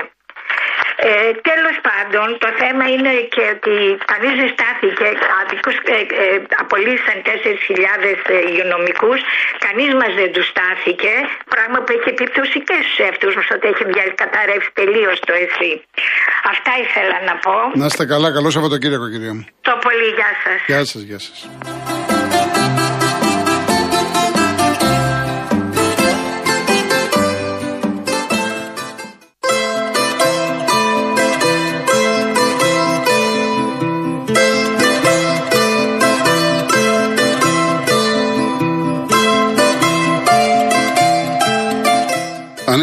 Ε, 1.09 1.31
τέλος 1.49 1.77
πάντων 1.87 2.27
το 2.43 2.49
θέμα 2.61 2.85
είναι 2.93 3.13
και 3.33 3.43
ότι 3.55 3.75
κανεί 4.11 4.29
δεν 4.39 4.49
στάθηκε 4.55 5.07
άδικος, 5.39 5.75
ε, 5.95 5.97
ε, 6.23 6.37
απολύσαν 6.63 7.17
4.000 7.27 8.19
ε, 8.35 8.37
υγειονομικούς. 8.49 9.19
Κανείς 9.65 9.91
μας 9.99 10.11
δεν 10.19 10.29
τους 10.35 10.47
στάθηκε 10.53 11.13
πράγμα 11.53 11.77
που 11.83 11.91
έχει 11.95 12.09
επίπτωση 12.15 12.57
και 12.67 12.75
στους 12.83 12.97
εαυτούς 13.05 13.33
μας 13.37 13.47
ότι 13.55 13.65
έχει 13.71 13.83
καταρρεύσει 14.23 14.71
τελείως 14.79 15.15
το 15.27 15.33
ΕΣΥ 15.43 15.73
αυτά 16.53 16.71
ήθελα 16.85 17.17
να 17.29 17.35
πω. 17.45 17.55
Να 17.73 17.85
είστε 17.85 18.05
καλά, 18.05 18.31
καλό 18.33 18.49
Σαββατοκύριακο 18.49 19.09
κυρία 19.09 19.33
μου. 19.33 19.45
Το 19.61 19.73
πολύ, 19.81 20.07
γεια 20.17 20.31
σας. 20.43 20.59
Γεια 20.65 20.85
σας, 20.85 21.01
γεια 21.01 21.19
σας 21.19 21.92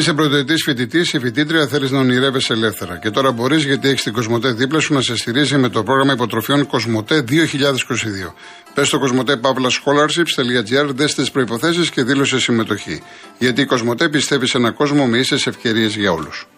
είσαι 0.01 0.15
πρωτοετής 0.15 0.63
φοιτητής 0.63 1.13
ή 1.13 1.19
φοιτήτρια, 1.19 1.67
θέλεις 1.67 1.91
να 1.91 1.99
ονειρεύεσαι 1.99 2.53
ελεύθερα. 2.53 2.97
Και 2.97 3.11
τώρα 3.11 3.33
μπορείς 3.33 3.65
γιατί 3.65 3.89
έχεις 3.89 4.03
την 4.03 4.13
Κοσμοτέ 4.13 4.53
δίπλα 4.53 4.81
σου 4.81 4.95
να 4.95 5.01
σε 5.01 5.17
στηρίζει 5.17 5.57
με 5.57 5.69
το 5.69 5.83
πρόγραμμα 5.83 6.13
υποτροφιών 6.13 6.67
Κοσμοτέ 6.67 7.25
2022. 7.29 8.35
Πες 8.75 8.87
στο 8.87 8.99
κοσμοτέ 8.99 9.37
παύλα 9.37 9.69
scholarships.gr, 9.69 10.89
δες 10.95 11.15
τις 11.15 11.31
προποθέσει 11.31 11.91
και 11.91 12.03
δήλωσε 12.03 12.39
συμμετοχή. 12.39 13.03
Γιατί 13.39 13.61
η 13.61 13.65
Κοσμοτέ 13.65 14.09
πιστεύει 14.09 14.47
σε 14.47 14.57
έναν 14.57 14.75
κόσμο 14.75 15.07
με 15.07 15.19
ίσες 15.19 15.47
ευκαιρίες 15.47 15.97
για 15.97 16.13
όλους. 16.13 16.49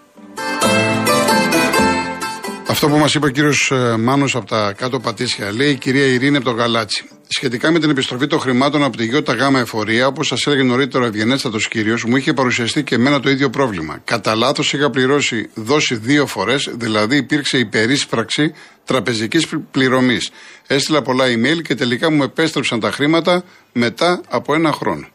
Αυτό 2.73 2.89
που 2.89 2.97
μας 2.97 3.15
είπε 3.15 3.27
ο 3.27 3.29
κύριος 3.29 3.71
ε, 3.71 3.97
Μάνος 3.97 4.37
από 4.37 4.47
τα 4.47 4.73
κάτω 4.77 5.01
Πατήσια, 5.01 5.53
λέει 5.53 5.71
η 5.71 5.75
κυρία 5.75 6.07
Ειρήνη 6.07 6.37
από 6.37 6.45
το 6.45 6.51
Γαλάτσι. 6.51 7.05
Σχετικά 7.29 7.71
με 7.71 7.79
την 7.79 7.91
επιστροφή 7.91 8.27
των 8.27 8.41
χρημάτων 8.41 8.83
από 8.83 8.97
τη 8.97 9.05
ΓΙΟΤΑ 9.05 9.33
ΓΑΜΑ 9.33 9.59
Εφορία, 9.59 10.07
όπως 10.07 10.27
σας 10.27 10.47
έλεγε 10.47 10.63
νωρίτερα 10.63 11.05
ο 11.05 11.07
ευγενέστατος 11.07 11.69
κύριος, 11.69 12.05
μου 12.05 12.17
είχε 12.17 12.33
παρουσιαστεί 12.33 12.83
και 12.83 12.95
εμένα 12.95 13.21
το 13.21 13.31
ίδιο 13.31 13.51
πρόβλημα. 13.51 14.01
Κατά 14.05 14.35
λάθος 14.35 14.73
είχα 14.73 14.91
πληρώσει 14.91 15.51
δόση 15.55 15.95
δύο 15.95 16.27
φορές, 16.27 16.71
δηλαδή 16.73 17.17
υπήρξε 17.17 17.59
υπερίσπραξη 17.59 18.55
τραπεζικής 18.85 19.47
πληρωμής. 19.71 20.31
Έστειλα 20.67 21.03
πολλά 21.03 21.25
email 21.25 21.63
και 21.63 21.75
τελικά 21.75 22.11
μου 22.11 22.23
επέστρεψαν 22.23 22.81
τα 22.81 22.91
χρήματα 22.91 23.45
μετά 23.73 24.21
από 24.29 24.55
ένα 24.55 24.73
χρόνο. 24.73 25.09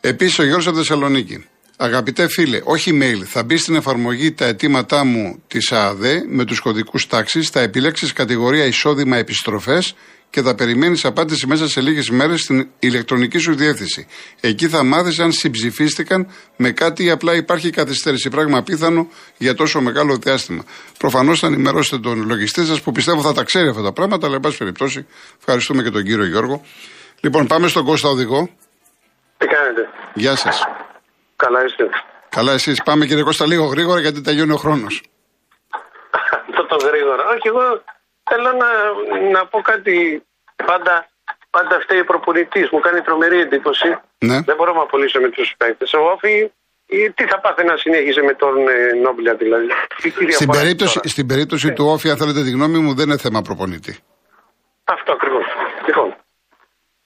Επίσης, 0.00 0.38
ο 0.38 0.42
Γιώργος 0.42 0.66
από 0.66 0.76
Θεσσαλονίκη. 0.76 1.44
Αγαπητέ 1.76 2.28
φίλε, 2.28 2.60
όχι 2.64 2.98
mail, 3.02 3.24
θα 3.24 3.42
μπει 3.42 3.56
στην 3.56 3.74
εφαρμογή 3.74 4.32
τα 4.32 4.44
αιτήματά 4.44 5.04
μου 5.04 5.42
της 5.46 5.72
ΑΑΔΕ 5.72 6.24
με 6.28 6.44
τους 6.44 6.60
κωδικούς 6.60 7.06
τάξης, 7.06 7.48
θα 7.48 7.60
επιλέξεις 7.60 8.12
κατηγορία 8.12 8.64
εισόδημα 8.64 9.16
επιστροφές 9.16 9.94
και 10.32 10.42
θα 10.42 10.54
περιμένεις 10.54 11.04
απάντηση 11.04 11.46
μέσα 11.46 11.68
σε 11.68 11.80
λίγες 11.80 12.10
μέρες 12.10 12.40
στην 12.40 12.68
ηλεκτρονική 12.78 13.38
σου 13.38 13.54
διεύθυνση. 13.54 14.06
Εκεί 14.40 14.68
θα 14.68 14.84
μάθεις 14.84 15.18
αν 15.18 15.32
συμψηφίστηκαν 15.32 16.30
με 16.56 16.70
κάτι 16.70 17.04
ή 17.04 17.10
απλά 17.10 17.34
υπάρχει 17.34 17.70
καθυστέρηση. 17.70 18.28
Πράγμα 18.28 18.62
πίθανο 18.62 19.08
για 19.36 19.54
τόσο 19.54 19.80
μεγάλο 19.80 20.16
διάστημα. 20.16 20.64
Προφανώς 20.98 21.40
θα 21.40 21.46
ενημερώσετε 21.46 22.02
τον 22.02 22.26
λογιστή 22.26 22.64
σας 22.64 22.80
που 22.80 22.92
πιστεύω 22.92 23.22
θα 23.22 23.32
τα 23.32 23.42
ξέρει 23.42 23.68
αυτά 23.68 23.82
τα 23.82 23.92
πράγματα, 23.92 24.26
αλλά 24.26 24.34
εν 24.34 24.40
πάση 24.40 24.58
περιπτώσει 24.58 25.06
ευχαριστούμε 25.38 25.82
και 25.82 25.90
τον 25.90 26.02
κύριο 26.02 26.26
Γιώργο. 26.26 26.62
Λοιπόν, 27.20 27.46
πάμε 27.46 27.68
στον 27.68 27.84
Κώστα 27.84 28.08
Οδηγό. 28.08 28.48
Τι 29.38 29.46
κάνετε; 29.46 29.88
Γεια 30.14 30.36
σας. 30.36 30.62
Καλά 31.36 31.64
είστε. 31.64 31.88
Καλά 32.28 32.52
εσείς. 32.52 32.82
Πάμε 32.82 33.06
κύριε 33.06 33.22
Κώστα 33.22 33.46
λίγο 33.46 33.64
γρήγορα 33.64 34.00
γιατί 34.00 34.20
τελειώνει 34.20 34.52
ο 34.52 34.56
χρόνος. 34.56 35.02
το 36.68 36.76
γρήγορα. 36.86 37.24
Όχι 37.34 37.48
εγώ 37.48 37.82
θέλω 38.30 38.50
να, 38.62 38.70
να 39.30 39.46
πω 39.46 39.60
κάτι 39.60 40.22
πάντα, 40.66 41.08
πάντα 41.50 41.80
φταίει 41.80 42.00
ο 42.00 42.04
προπονητής. 42.04 42.70
Μου 42.70 42.80
κάνει 42.80 43.00
τρομερή 43.00 43.40
εντύπωση. 43.40 43.98
Ναι. 44.18 44.40
Δεν 44.40 44.56
μπορώ 44.56 44.72
να 44.72 44.82
απολύσω 44.82 45.20
με 45.20 45.28
τους 45.28 45.54
παίκτες. 45.56 45.92
Ο 45.92 45.98
Όφη 46.14 46.50
τι 47.14 47.24
θα 47.26 47.40
πάθει 47.40 47.64
να 47.64 47.76
συνέχιζε 47.76 48.22
με 48.22 48.34
τον 48.34 48.68
ε, 48.68 48.92
Νόμπλια 49.02 49.34
δηλαδή. 49.34 49.66
Στην 50.30 50.50
περίπτωση, 50.50 51.00
στην 51.04 51.26
περίπτωση 51.26 51.66
ναι. 51.66 51.74
του 51.74 51.84
Όφη, 51.86 52.10
αν 52.10 52.16
θέλετε 52.16 52.42
τη 52.42 52.50
γνώμη 52.50 52.78
μου, 52.78 52.94
δεν 52.94 53.06
είναι 53.08 53.16
θέμα 53.16 53.42
προπονητή. 53.42 53.98
Αυτό 54.84 55.12
ακριβώς. 55.12 55.44
Λοιπόν, 55.86 56.16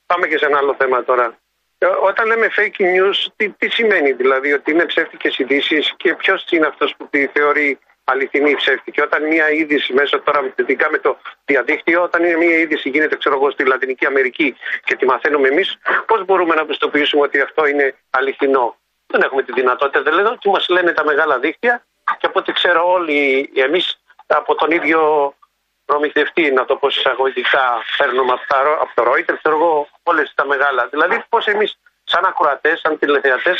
πάμε 0.07 0.27
και 0.27 0.39
σε 0.39 0.47
ένα 0.47 0.59
άλλο 0.59 0.75
θέμα 0.79 1.05
τώρα. 1.05 1.37
Ε, 1.79 1.87
όταν 1.87 2.27
λέμε 2.27 2.49
fake 2.57 2.81
news, 2.81 3.27
τι, 3.37 3.49
τι 3.49 3.69
σημαίνει; 3.69 4.13
Δηλαδή, 4.13 4.53
ότι 4.53 4.71
είναι 4.71 4.85
ψεύτικες 4.85 5.39
ειδήσεις 5.39 5.95
και 5.97 6.15
ποιος 6.15 6.45
είναι 6.51 6.67
αυτός 6.67 6.95
που 6.97 7.09
τη 7.11 7.27
θεωρεί 7.27 7.79
αληθινή 8.05 8.51
ή 8.51 8.55
ψεύτικη. 8.55 9.01
Όταν 9.01 9.27
μια 9.27 9.51
είδηση 9.51 9.93
μέσα 9.93 10.23
τώρα, 10.23 10.53
ειδικά 10.57 10.91
με 10.91 10.99
το 10.99 11.17
διαδίκτυο, 11.45 12.03
όταν 12.03 12.25
είναι 12.25 12.37
μια 12.37 12.59
είδηση 12.59 12.89
γίνεται, 12.89 13.17
ξέρω 13.17 13.35
εγώ, 13.35 13.51
στη 13.51 13.65
Λατινική 13.65 14.07
Αμερική 14.07 14.57
και 14.85 14.97
τη 14.97 15.07
μαθαίνουμε 15.07 15.49
εμείς, 15.49 15.79
πώς 16.07 16.25
μπορούμε 16.25 16.55
να 16.55 16.67
πιστοποιήσουμε 16.67 17.23
ότι 17.23 17.41
αυτό 17.41 17.67
είναι 17.67 17.95
αληθινό; 18.11 18.77
Δεν 19.07 19.23
έχουμε 19.23 19.43
τη 19.43 19.53
δυνατότητα, 19.53 20.03
δεν 20.03 20.15
λέω, 20.15 20.39
τι 20.39 20.49
μας 20.49 20.69
λένε 20.69 20.93
τα 20.93 21.05
μεγάλα 21.05 21.39
δίκτυα 21.39 21.85
και 22.19 22.27
από 22.27 22.39
ό,τι 22.39 22.53
ξέρω 22.53 22.93
όλοι 22.93 23.51
εμείς 23.55 24.01
από 24.27 24.55
τον 24.55 24.71
ίδιο 24.71 25.35
προμηθευτή, 25.89 26.45
να 26.59 26.65
το 26.69 26.75
πω 26.81 26.87
εισαγωγικά, 26.97 27.67
παίρνουμε 27.99 28.33
από, 28.83 28.93
το 28.99 29.03
Reuters, 29.11 29.39
ξέρω 29.43 29.57
εγώ, 29.61 29.73
όλες 30.11 30.27
τα 30.39 30.45
μεγάλα. 30.53 30.83
Δηλαδή, 30.93 31.17
πώς 31.33 31.45
εμείς, 31.55 31.71
σαν 32.13 32.23
ακροατές, 32.31 32.77
σαν 32.83 32.93
τηλεθεατές, 33.01 33.59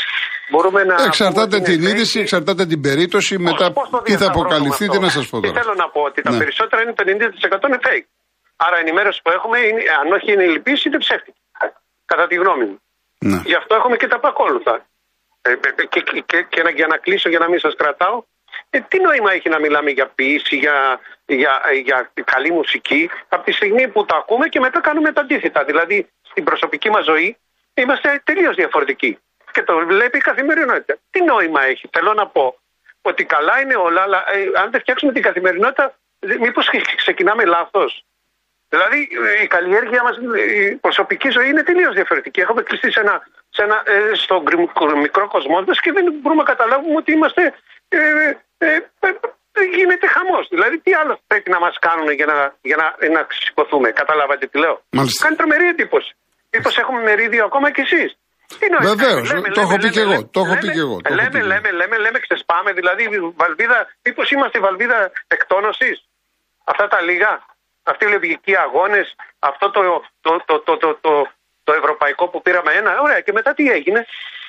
μπορούμε 0.51 0.79
να. 0.89 0.95
Εξαρτάται 1.11 1.57
την 1.69 1.81
είδηση, 1.89 2.17
εξαρτάται 2.25 2.63
την 2.71 2.81
περίπτωση, 2.87 3.33
μετά 3.49 3.65
τι 4.07 4.13
θα 4.21 4.27
αποκαλυφθεί, 4.31 4.85
τι 4.93 4.99
να 5.05 5.09
σας 5.15 5.25
πω 5.29 5.35
τώρα. 5.39 5.53
Τι 5.53 5.59
θέλω 5.59 5.73
να 5.83 5.87
πω, 5.93 6.01
ότι 6.09 6.19
τα 6.27 6.31
ναι. 6.31 6.37
περισσότερα 6.41 6.79
είναι 6.83 6.93
το 6.99 7.03
90% 7.07 7.67
είναι 7.69 7.79
fake. 7.87 8.07
Άρα 8.65 8.75
η 8.79 8.81
ενημέρωση 8.85 9.19
που 9.23 9.31
έχουμε, 9.37 9.57
είναι, 9.67 9.81
αν 10.01 10.07
όχι 10.17 10.29
είναι 10.33 10.45
λυπή, 10.53 10.73
είναι 10.85 10.97
ψεύτικη. 11.05 11.41
Κατά 12.11 12.27
τη 12.27 12.35
γνώμη 12.41 12.65
μου. 12.69 12.79
Ναι. 13.29 13.39
Γι' 13.49 13.57
αυτό 13.61 13.75
έχουμε 13.75 13.95
και 14.01 14.07
τα 14.13 14.19
πακόλουθα. 14.19 14.75
Ε, 15.41 15.51
ε, 15.51 15.55
και, 15.91 16.01
και, 16.07 16.23
και, 16.29 16.37
και, 16.51 16.61
για 16.75 16.87
να 16.87 16.97
κλείσω, 16.97 17.29
για 17.29 17.39
να 17.39 17.47
μην 17.49 17.59
σας 17.59 17.73
κρατάω, 17.75 18.17
ε, 18.69 18.79
τι 18.79 18.99
νόημα 18.99 19.33
έχει 19.33 19.49
να 19.49 19.59
μιλάμε 19.59 19.89
για 19.89 20.07
ποιήση, 20.07 20.55
για, 20.55 20.99
για, 21.25 21.61
για 21.83 22.11
καλή 22.23 22.51
μουσική, 22.51 23.09
από 23.27 23.43
τη 23.43 23.51
στιγμή 23.51 23.87
που 23.87 24.05
τα 24.05 24.15
ακούμε 24.15 24.47
και 24.47 24.59
μετά 24.59 24.81
κάνουμε 24.81 25.11
τα 25.11 25.21
αντίθετα. 25.21 25.63
Δηλαδή, 25.63 26.09
στην 26.21 26.43
προσωπική 26.43 26.89
μας 26.89 27.05
ζωή 27.05 27.37
είμαστε 27.73 28.21
τελείως 28.23 28.55
διαφορετικοί. 28.55 29.19
Και 29.51 29.63
το 29.63 29.85
βλέπει 29.85 30.17
η 30.17 30.21
καθημερινότητα. 30.21 30.97
Τι 31.09 31.23
νόημα 31.23 31.63
έχει, 31.63 31.89
θέλω 31.91 32.13
να 32.13 32.27
πω. 32.27 32.59
Ότι 33.01 33.25
καλά 33.25 33.59
είναι 33.59 33.75
όλα, 33.75 34.01
αλλά 34.01 34.23
ε, 34.31 34.61
αν 34.61 34.71
δεν 34.71 34.79
φτιάξουμε 34.79 35.11
την 35.11 35.21
καθημερινότητα, 35.21 35.97
μήπως 36.39 36.69
ξεκινάμε 36.95 37.45
λάθος; 37.45 38.05
Δηλαδή 38.69 39.07
η 39.43 39.47
καλλιέργεια 39.47 40.03
μας, 40.03 40.17
η 40.47 40.75
προσωπική 40.75 41.29
ζωή 41.29 41.49
είναι 41.49 41.63
τελείως 41.63 41.93
διαφορετική. 41.93 42.39
Έχουμε 42.39 42.61
κλειστεί 42.61 42.91
σε 42.91 42.99
ένα, 42.99 43.27
σε 43.49 43.63
ένα, 43.63 43.83
ε, 43.85 44.13
στο 44.13 44.43
μικρό 45.01 45.27
κοσμό 45.27 45.55
μα 45.55 45.73
και 45.73 45.91
δεν 45.91 46.13
μπορούμε 46.21 46.43
να 46.43 46.49
καταλάβουμε 46.49 46.95
ότι 46.95 47.11
είμαστε 47.11 47.53
ε, 47.89 48.31
ε, 48.57 48.75
ε, 49.59 49.63
γίνεται 49.77 50.07
χαμός. 50.15 50.45
Δηλαδή, 50.53 50.75
τι 50.79 50.91
άλλο 50.93 51.13
πρέπει 51.27 51.49
να 51.49 51.59
μας 51.59 51.75
κάνουν 51.85 52.09
για 52.19 52.25
να, 52.31 52.37
για 52.69 52.77
να, 52.81 52.85
να 53.15 53.21
σηκωθούμε. 53.45 53.87
Καταλάβατε 53.91 54.45
τι 54.47 54.57
λέω; 54.63 54.75
Μάλιστα. 54.89 55.23
Κάνει 55.23 55.35
τρομερή 55.35 55.67
εντύπωση. 55.73 56.11
Μήπως 56.53 56.77
έχουμε 56.77 57.01
μερίδιο 57.01 57.43
ακόμα 57.45 57.71
κι 57.71 57.81
εσείς; 57.81 58.09
Βεβαίως, 58.81 59.29
το 59.53 59.61
έχω 59.61 59.77
πει 59.77 59.89
και 59.89 59.99
εγώ. 59.99 60.17
Το 60.35 60.39
έχω 60.45 60.55
πει 60.61 60.67
και 60.75 60.79
εγώ. 60.79 60.97
Λέμε, 61.19 61.39
λέμε, 61.51 61.69
λέμε, 61.71 61.97
λέμε, 61.97 62.19
ξεσπάμε. 62.19 62.71
Δηλαδή, 62.79 63.03
βαλβίδα, 63.41 63.79
μήπως 64.03 64.31
είμαστε 64.31 64.59
βαλβίδα 64.59 65.11
εκτόνωσης; 65.27 65.97
Αυτά 66.63 66.87
τα 66.87 67.01
λίγα. 67.01 67.31
Αυτοί 67.91 68.05
οι 68.05 68.09
λογικοί 68.09 68.57
αγώνες, 68.57 69.15
αυτό 69.39 69.71
το, 69.71 69.81
το, 70.21 70.31
το, 70.45 70.59
το, 70.65 70.77
το, 70.77 70.97
το, 71.01 71.27
το 71.63 71.73
ευρωπαϊκό 71.73 72.27
που 72.27 72.41
πήραμε 72.41 72.71
ένα. 72.71 72.91
Ωραία, 73.01 73.19
και 73.19 73.31
μετά 73.31 73.53
τι 73.53 73.69
έγινε; 73.71 74.05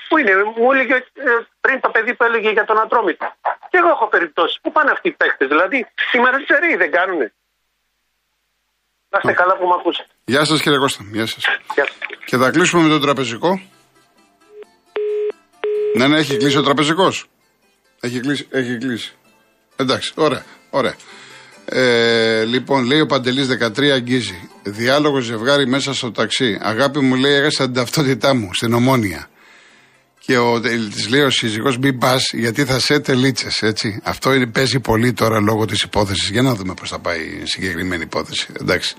Πού 0.08 0.18
είναι, 0.18 0.32
μου 0.56 0.72
έλεγε 0.72 0.94
ε, 0.94 1.32
πριν 1.60 1.80
το 1.80 1.88
παιδί 1.90 2.14
που 2.14 2.24
έλεγε 2.24 2.50
για 2.50 2.64
τον 2.64 2.78
Ατρόμητο. 2.80 3.26
Και 3.70 3.78
εγώ 3.80 3.88
έχω 3.88 4.08
περιπτώσεις. 4.08 4.58
Πού 4.62 4.72
πάνε 4.72 4.90
αυτοί 4.90 5.08
οι 5.08 5.12
παίκτες, 5.12 5.48
δηλαδή 5.48 5.86
τη 6.12 6.18
μαριστερή 6.20 6.76
δεν 6.76 6.90
κάνουνε. 6.90 7.32
Να 9.10 9.18
είστε 9.22 9.32
καλά 9.32 9.56
που 9.56 9.66
με 9.66 9.74
ακούσατε. 9.78 10.08
Γεια 10.24 10.44
σας 10.44 10.62
κύριε 10.62 10.78
Κώστα. 10.78 11.02
Γεια 11.12 11.26
σας. 11.26 11.44
Και 12.24 12.36
θα 12.36 12.50
κλείσουμε 12.50 12.82
με 12.82 12.88
το 12.88 13.00
τραπεζικό. 13.00 13.60
Ναι, 15.96 16.06
ναι, 16.06 16.18
έχει 16.18 16.36
κλείσει 16.36 16.58
ο 16.58 16.62
τραπεζικός. 16.62 17.26
Έχει 18.00 18.20
κλείσει, 18.20 18.48
έχει 18.50 18.78
κλείσει. 18.78 19.16
Εντάξει, 19.76 20.12
ωραία, 20.16 20.44
ωραία. 20.70 20.94
Ε, 21.64 22.44
λοιπόν, 22.44 22.84
λέει 22.84 23.00
ο 23.00 23.06
Παντελής 23.06 23.48
13 23.48 23.90
αγγίζει. 23.92 24.48
Διάλογο 24.62 25.18
ζευγάρι 25.20 25.66
μέσα 25.66 25.94
στο 25.94 26.12
ταξί. 26.12 26.58
Αγάπη 26.62 27.00
μου 27.00 27.14
λέει, 27.14 27.32
έγραψα 27.32 27.64
την 27.64 27.74
ταυτότητά 27.74 28.34
μου 28.34 28.54
στην 28.54 28.72
ομόνια. 28.72 29.28
Και 30.18 30.38
ο, 30.38 30.60
της 30.60 31.08
λέει 31.08 31.20
ο 31.20 31.30
σύζυγος 31.30 31.78
μην 31.78 31.98
πας 31.98 32.30
γιατί 32.32 32.64
θα 32.64 32.78
σε 32.78 33.00
τελίτσε, 33.00 33.48
έτσι. 33.60 34.00
Αυτό 34.02 34.34
είναι, 34.34 34.46
παίζει 34.46 34.80
πολύ 34.80 35.12
τώρα 35.12 35.40
λόγω 35.40 35.64
της 35.64 35.82
υπόθεσης. 35.82 36.30
Για 36.30 36.42
να 36.42 36.54
δούμε 36.54 36.74
πώς 36.74 36.88
θα 36.88 36.98
πάει 36.98 37.20
η 37.20 37.46
συγκεκριμένη 37.46 38.02
υπόθεση. 38.02 38.46
Εντάξει. 38.60 38.94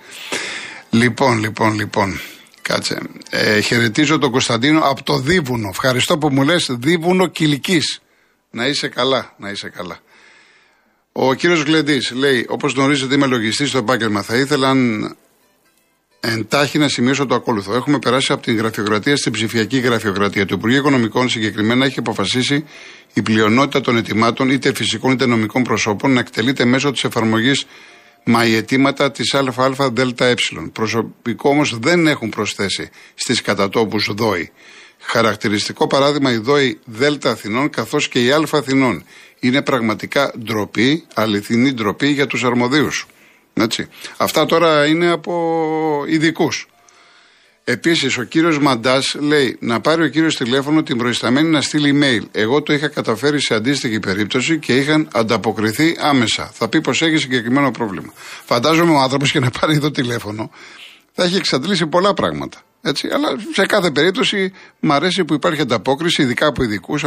Λοιπόν, 0.89 1.39
λοιπόν, 1.39 1.73
λοιπόν. 1.73 2.19
Κάτσε. 2.61 2.99
Ε, 3.29 3.59
χαιρετίζω 3.59 4.17
τον 4.17 4.31
Κωνσταντίνο 4.31 4.79
από 4.79 5.03
το 5.03 5.19
Δίβουνο. 5.19 5.69
Ευχαριστώ 5.69 6.17
που 6.17 6.29
μου 6.29 6.43
λες 6.43 6.67
Δίβουνο 6.69 7.27
Κυλικής. 7.27 7.99
Να 8.51 8.67
είσαι 8.67 8.87
καλά, 8.87 9.33
να 9.37 9.49
είσαι 9.49 9.69
καλά. 9.69 9.99
Ο 11.11 11.33
κύριος 11.33 11.61
Γλεντής 11.61 12.11
λέει: 12.11 12.45
Όπως 12.49 12.73
γνωρίζετε, 12.73 13.15
είμαι 13.15 13.25
λογιστής 13.25 13.69
στο 13.69 13.77
επάγγελμα. 13.77 14.21
Θα 14.21 14.35
ήθελα 14.35 14.73
εντάχει 16.19 16.77
να 16.77 16.87
σημειώσω 16.87 17.25
το 17.25 17.35
ακόλουθο. 17.35 17.73
Έχουμε 17.75 17.99
περάσει 17.99 18.31
από 18.31 18.41
την 18.41 18.57
γραφειοκρατία 18.57 19.17
στην 19.17 19.31
ψηφιακή 19.31 19.79
γραφειοκρατία. 19.79 20.45
Το 20.45 20.55
Υπουργείο 20.57 20.79
Οικονομικών 20.79 21.29
συγκεκριμένα 21.29 21.85
έχει 21.85 21.99
αποφασίσει 21.99 22.65
η 23.13 23.21
πλειονότητα 23.21 23.81
των 23.81 23.97
ετοιμάτων, 23.97 24.49
είτε 24.49 24.73
φυσικών 24.73 25.11
είτε 25.11 25.25
νομικών 25.25 25.63
προσώπων, 25.63 26.13
να 26.13 26.19
εκτελείται 26.19 26.65
μέσω 26.65 26.91
της 26.91 27.03
εφαρμογής 27.03 27.65
μαϊετήματα 28.23 29.11
της 29.11 29.33
ΑΑΔΕ. 29.33 30.35
Προσωπικό 30.73 31.49
όμως 31.49 31.79
δεν 31.79 32.07
έχουν 32.07 32.29
προσθέσει 32.29 32.89
στις 33.15 33.41
κατατόπους 33.41 34.09
ΔΟΗ. 34.13 34.51
Χαρακτηριστικό 35.01 35.87
παράδειγμα 35.87 36.31
η 36.31 36.37
ΔΟΗ 36.37 36.79
ΔΕΛΤΑ 36.85 37.31
Αθηνών 37.31 37.69
καθώς 37.69 38.07
και 38.07 38.23
η 38.23 38.31
Α 38.31 38.43
Αθηνών. 38.51 39.03
Είναι 39.39 39.61
πραγματικά 39.61 40.33
ντροπή, 40.43 41.03
αληθινή 41.13 41.73
ντροπή 41.73 42.07
για 42.07 42.27
τους 42.27 42.43
αρμοδίους. 42.43 43.07
Έτσι. 43.59 43.87
Αυτά 44.17 44.45
τώρα 44.45 44.85
είναι 44.85 45.11
από 45.11 46.03
ειδικούς. 46.07 46.67
Επίσης, 47.63 48.17
ο 48.17 48.23
κύριος 48.23 48.59
Μαντάς 48.59 49.15
λέει 49.19 49.57
να 49.59 49.79
πάρει 49.81 50.03
ο 50.03 50.07
κύριος 50.07 50.35
τηλέφωνο 50.35 50.83
την 50.83 50.97
προϊσταμένη 50.97 51.49
να 51.49 51.61
στείλει 51.61 51.99
email. 52.01 52.25
Εγώ 52.31 52.61
το 52.61 52.73
είχα 52.73 52.87
καταφέρει 52.87 53.41
σε 53.41 53.53
αντίστοιχη 53.53 53.99
περίπτωση 53.99 54.59
και 54.59 54.75
είχαν 54.75 55.07
ανταποκριθεί 55.13 55.95
άμεσα. 55.99 56.51
Θα 56.53 56.67
πει 56.67 56.81
πως 56.81 57.01
έχει 57.01 57.17
συγκεκριμένο 57.17 57.71
πρόβλημα. 57.71 58.13
Φαντάζομαι 58.45 58.91
ο 58.91 58.99
άνθρωπος 58.99 59.31
και 59.31 59.39
να 59.39 59.49
πάρει 59.49 59.75
εδώ 59.75 59.91
τηλέφωνο 59.91 60.51
θα 61.11 61.23
έχει 61.23 61.35
εξαντλήσει 61.35 61.87
πολλά 61.87 62.13
πράγματα. 62.13 62.57
Έτσι, 62.81 63.07
αλλά 63.13 63.27
σε 63.53 63.65
κάθε 63.65 63.91
περίπτωση 63.91 64.53
μου 64.79 64.93
αρέσει 64.93 65.25
που 65.25 65.33
υπάρχει 65.33 65.61
ανταπόκριση, 65.61 66.21
ειδικά 66.21 66.47
από 66.47 66.63
ειδικούς, 66.63 67.03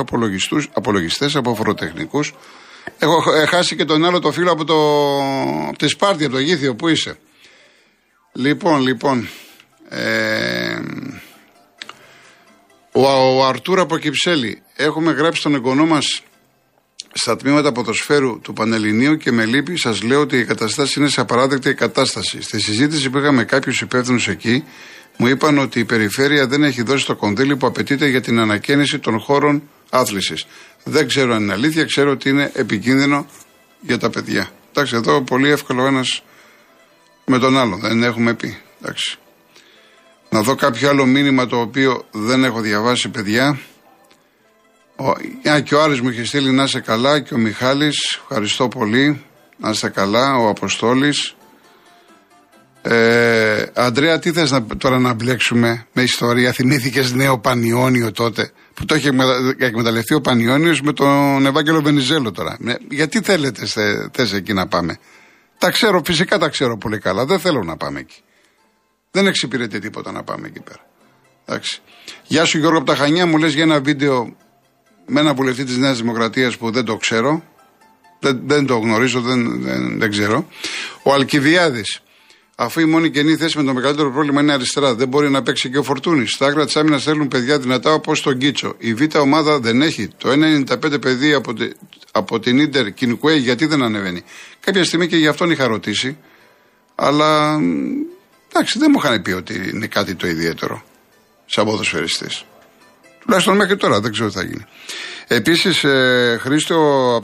απολογιστές, 0.73 1.37
από 1.37 1.55
φοροτεχνικούς. 1.55 2.35
Έχω 2.99 3.23
χάσει 3.49 3.77
και 3.77 3.85
τον 3.85 4.05
άλλο 4.05 4.19
το 4.19 4.33
φίλο 4.33 4.53
από, 4.53 4.65
το, 4.65 4.75
από 5.69 5.79
τη 5.79 5.89
Σπάρτη, 5.89 6.25
από 6.25 6.35
το 6.35 6.41
Γήθιο. 6.41 6.75
Πού 6.75 6.89
είσαι; 6.89 7.19
Λοιπόν, 8.33 8.81
λοιπόν. 8.81 9.29
Ε, 9.89 10.81
ο, 12.93 13.07
ο 13.39 13.45
Αρτούρ 13.45 13.79
από 13.79 13.99
Κυψέλη. 13.99 14.63
Έχουμε 14.77 15.13
γράψει 15.13 15.43
τον 15.43 15.55
εγγονό 15.55 15.87
μας 15.87 16.23
στα 17.13 17.37
τμήματα 17.37 17.73
ποδοσφαίρου 17.73 18.41
του 18.41 18.53
Πανελληνίου 18.53 19.17
και 19.17 19.33
με 19.33 19.45
λύπη 19.45 19.77
σας 19.77 20.03
λέω 20.03 20.21
ότι 20.21 20.39
η 20.39 20.45
κατάσταση 20.45 21.01
είναι 21.01 21.09
σε 21.09 21.21
απαράδεκτη 21.21 21.75
κατάσταση. 21.75 22.43
Στη 22.43 22.61
συζήτηση 22.61 23.11
που 23.11 23.19
είχαμε 23.19 23.45
κάποιους 23.45 23.81
υπεύθυνους 23.81 24.29
εκεί, 24.29 24.65
μου 25.17 25.27
είπαν 25.27 25.59
ότι 25.59 25.79
η 25.79 25.85
περιφέρεια 25.85 26.47
δεν 26.47 26.63
έχει 26.63 26.83
δώσει 26.83 27.07
το 27.07 27.17
κονδύλι 27.17 27.57
που 27.57 27.67
απαιτείται 27.67 28.09
για 28.09 28.21
την 28.21 28.39
ανακαίνιση 28.39 28.99
των 28.99 29.21
χώρων 29.21 29.63
άθλησης. 29.93 30.47
Δεν 30.85 31.09
ξέρω 31.09 31.35
αν 31.35 31.43
είναι 31.43 31.53
αλήθεια, 31.53 31.85
ξέρω 31.85 32.11
ότι 32.11 32.29
είναι 32.29 32.51
επικίνδυνο 32.55 33.27
για 33.81 33.99
τα 33.99 34.11
παιδιά. 34.11 34.51
Εντάξει, 34.71 34.97
εδώ 34.97 35.23
πολύ 35.23 35.51
εύκολο 35.51 35.87
ένας 35.87 36.23
με 37.25 37.39
τον 37.39 37.59
άλλο. 37.59 37.77
Δεν 37.77 38.03
έχουμε 38.03 38.35
πει. 38.35 38.59
Εντάξει. 38.81 39.19
Να 40.29 40.43
δω 40.43 40.55
κάποιο 40.55 40.89
άλλο 40.89 41.07
μήνυμα 41.07 41.47
το 41.47 41.61
οποίο 41.61 42.07
δεν 42.11 42.45
έχω 42.45 42.61
διαβάσει, 42.61 43.09
παιδιά. 43.09 43.59
Ο, 44.97 45.11
α, 45.51 45.61
και 45.61 45.75
ο 45.75 45.83
Άρης 45.83 46.01
μου 46.01 46.09
είχε 46.09 46.25
στείλει 46.25 46.51
να 46.51 46.63
είσαι 46.63 46.81
καλά 46.81 47.21
και 47.21 47.35
ο 47.35 47.39
Μιχάλης, 47.39 48.19
ευχαριστώ 48.23 48.69
πολύ. 48.69 49.25
Να 49.57 49.71
είστε 49.71 49.89
καλά, 49.89 50.37
ο 50.37 50.49
Αποστόλης. 50.49 51.35
Ε, 52.83 53.67
Αντρέα, 53.75 54.19
τι 54.19 54.33
θες 54.33 54.51
να, 54.51 54.67
τώρα 54.67 54.99
να 54.99 55.13
μπλέξουμε 55.13 55.87
με 55.93 56.03
ιστορία; 56.03 56.53
Θυμήθηκες 56.53 57.13
νέο 57.13 57.39
Πανιόνιο 57.39 58.13
τότε; 58.13 58.53
Που 58.75 58.85
το 58.85 58.95
έχει 58.95 59.09
εκμεταλλευτεί 59.59 60.15
ο 60.15 60.21
Πανιόνιος 60.21 60.81
με 60.81 60.93
τον 60.93 61.47
Ευάγγελο 61.47 61.83
Βενιζέλο 61.83 62.33
τώρα. 62.33 62.59
γιατί 62.91 63.21
θέλετε 63.21 63.67
θες 64.13 64.33
εκεί 64.33 64.53
να 64.53 64.67
πάμε; 64.67 64.99
Τα 65.59 65.71
ξέρω, 65.71 66.03
φυσικά 66.05 66.39
τα 66.39 66.49
ξέρω 66.49 66.77
πολύ 66.77 66.99
καλά. 66.99 67.25
Δεν 67.25 67.39
θέλω 67.39 67.63
να 67.63 67.77
πάμε 67.77 68.01
εκεί. 68.01 68.23
Δεν 69.11 69.27
εξυπηρετεί 69.27 69.79
τίποτα 69.79 70.13
να 70.13 70.23
πάμε 70.23 70.47
εκεί 70.47 70.61
πέρα. 70.61 70.87
Εντάξει. 71.45 71.81
Γεια 72.27 72.45
σου 72.45 72.59
Γιώργο 72.59 72.79
από 72.79 72.87
τα 72.87 72.97
Χανιά, 72.97 73.27
μου 73.27 73.39
λες 73.39 73.55
για 73.55 73.63
ένα 73.63 73.81
βίντεο 73.81 74.37
με 75.07 75.21
ένα 75.21 75.35
βουλευτή 75.35 75.65
της 75.65 75.77
Νέας 75.77 75.99
Δημοκρατίας 75.99 76.57
που 76.57 76.71
δεν 76.71 76.85
το 76.85 76.97
ξέρω. 76.97 77.43
Δεν, 78.21 78.41
δεν 78.45 78.67
το 78.67 78.79
γνωρίζω, 78.79 79.21
δεν, 79.21 79.63
δεν, 79.63 79.99
δεν 79.99 80.11
ξέρω. 80.11 80.49
Ο 81.03 81.13
Αλκιβιάδης 81.13 82.03
αφού 82.55 82.81
η 82.81 82.85
μόνη 82.85 83.11
καινή 83.11 83.37
θέση 83.37 83.57
με 83.57 83.65
το 83.65 83.75
μεγαλύτερο 83.75 84.11
πρόβλημα 84.13 84.41
είναι 84.41 84.53
αριστερά. 84.53 84.95
Δεν 84.95 85.09
μπορεί 85.09 85.31
να 85.31 85.43
παίξει 85.43 85.71
και 85.71 85.79
ο 85.79 85.83
Φορτούνης. 85.83 86.31
Στα 86.31 86.47
άκρα 86.47 86.65
της 86.65 86.77
άμυνας 86.77 87.03
θέλουν 87.03 87.29
παιδιά 87.29 87.59
δυνατά 87.59 87.93
όπως 87.93 88.23
τον 88.23 88.39
Κίτσο. 88.39 88.75
Η 88.79 88.95
Β' 88.95 89.17
ομάδα 89.17 89.61
δεν 89.61 89.83
έχει. 89.83 90.09
Το 90.17 90.29
1,95 90.31 91.01
παιδί 91.01 91.33
από, 91.33 91.55
τη, 91.55 91.71
από 92.13 92.41
την 92.41 92.71
ντερ 92.71 92.93
Κινικουέη 92.93 93.39
γιατί 93.39 93.67
δεν 93.67 93.83
ανεβαίνει. 93.83 94.23
Κάποια 94.61 94.85
στιγμή 94.85 95.07
και 95.07 95.17
γι' 95.17 95.27
αυτόν 95.27 95.51
είχα 95.51 95.67
ρωτήσει. 95.67 96.19
Αλλά 96.95 97.61
εντάξει, 98.53 98.79
δεν 98.79 98.89
μου 98.91 99.01
είχαν 99.05 99.23
πει 99.23 99.31
ότι 99.31 99.71
είναι 99.75 99.87
κάτι 99.87 100.15
το 100.15 100.27
ιδιαίτερο 100.27 100.83
σαν 101.47 101.65
ποδοσφαιριστής. 101.65 102.45
Τουλάχιστον 103.19 103.57
μέχρι 103.57 103.77
τώρα 103.77 104.01
δεν 104.01 104.13
ξέρω 104.13 104.29
τι 104.29 104.35
θα 104.35 104.43
γίνει. 104.43 104.65
Επίσης, 105.27 105.85
ε, 105.85 106.39
Χρήστο 106.41 106.77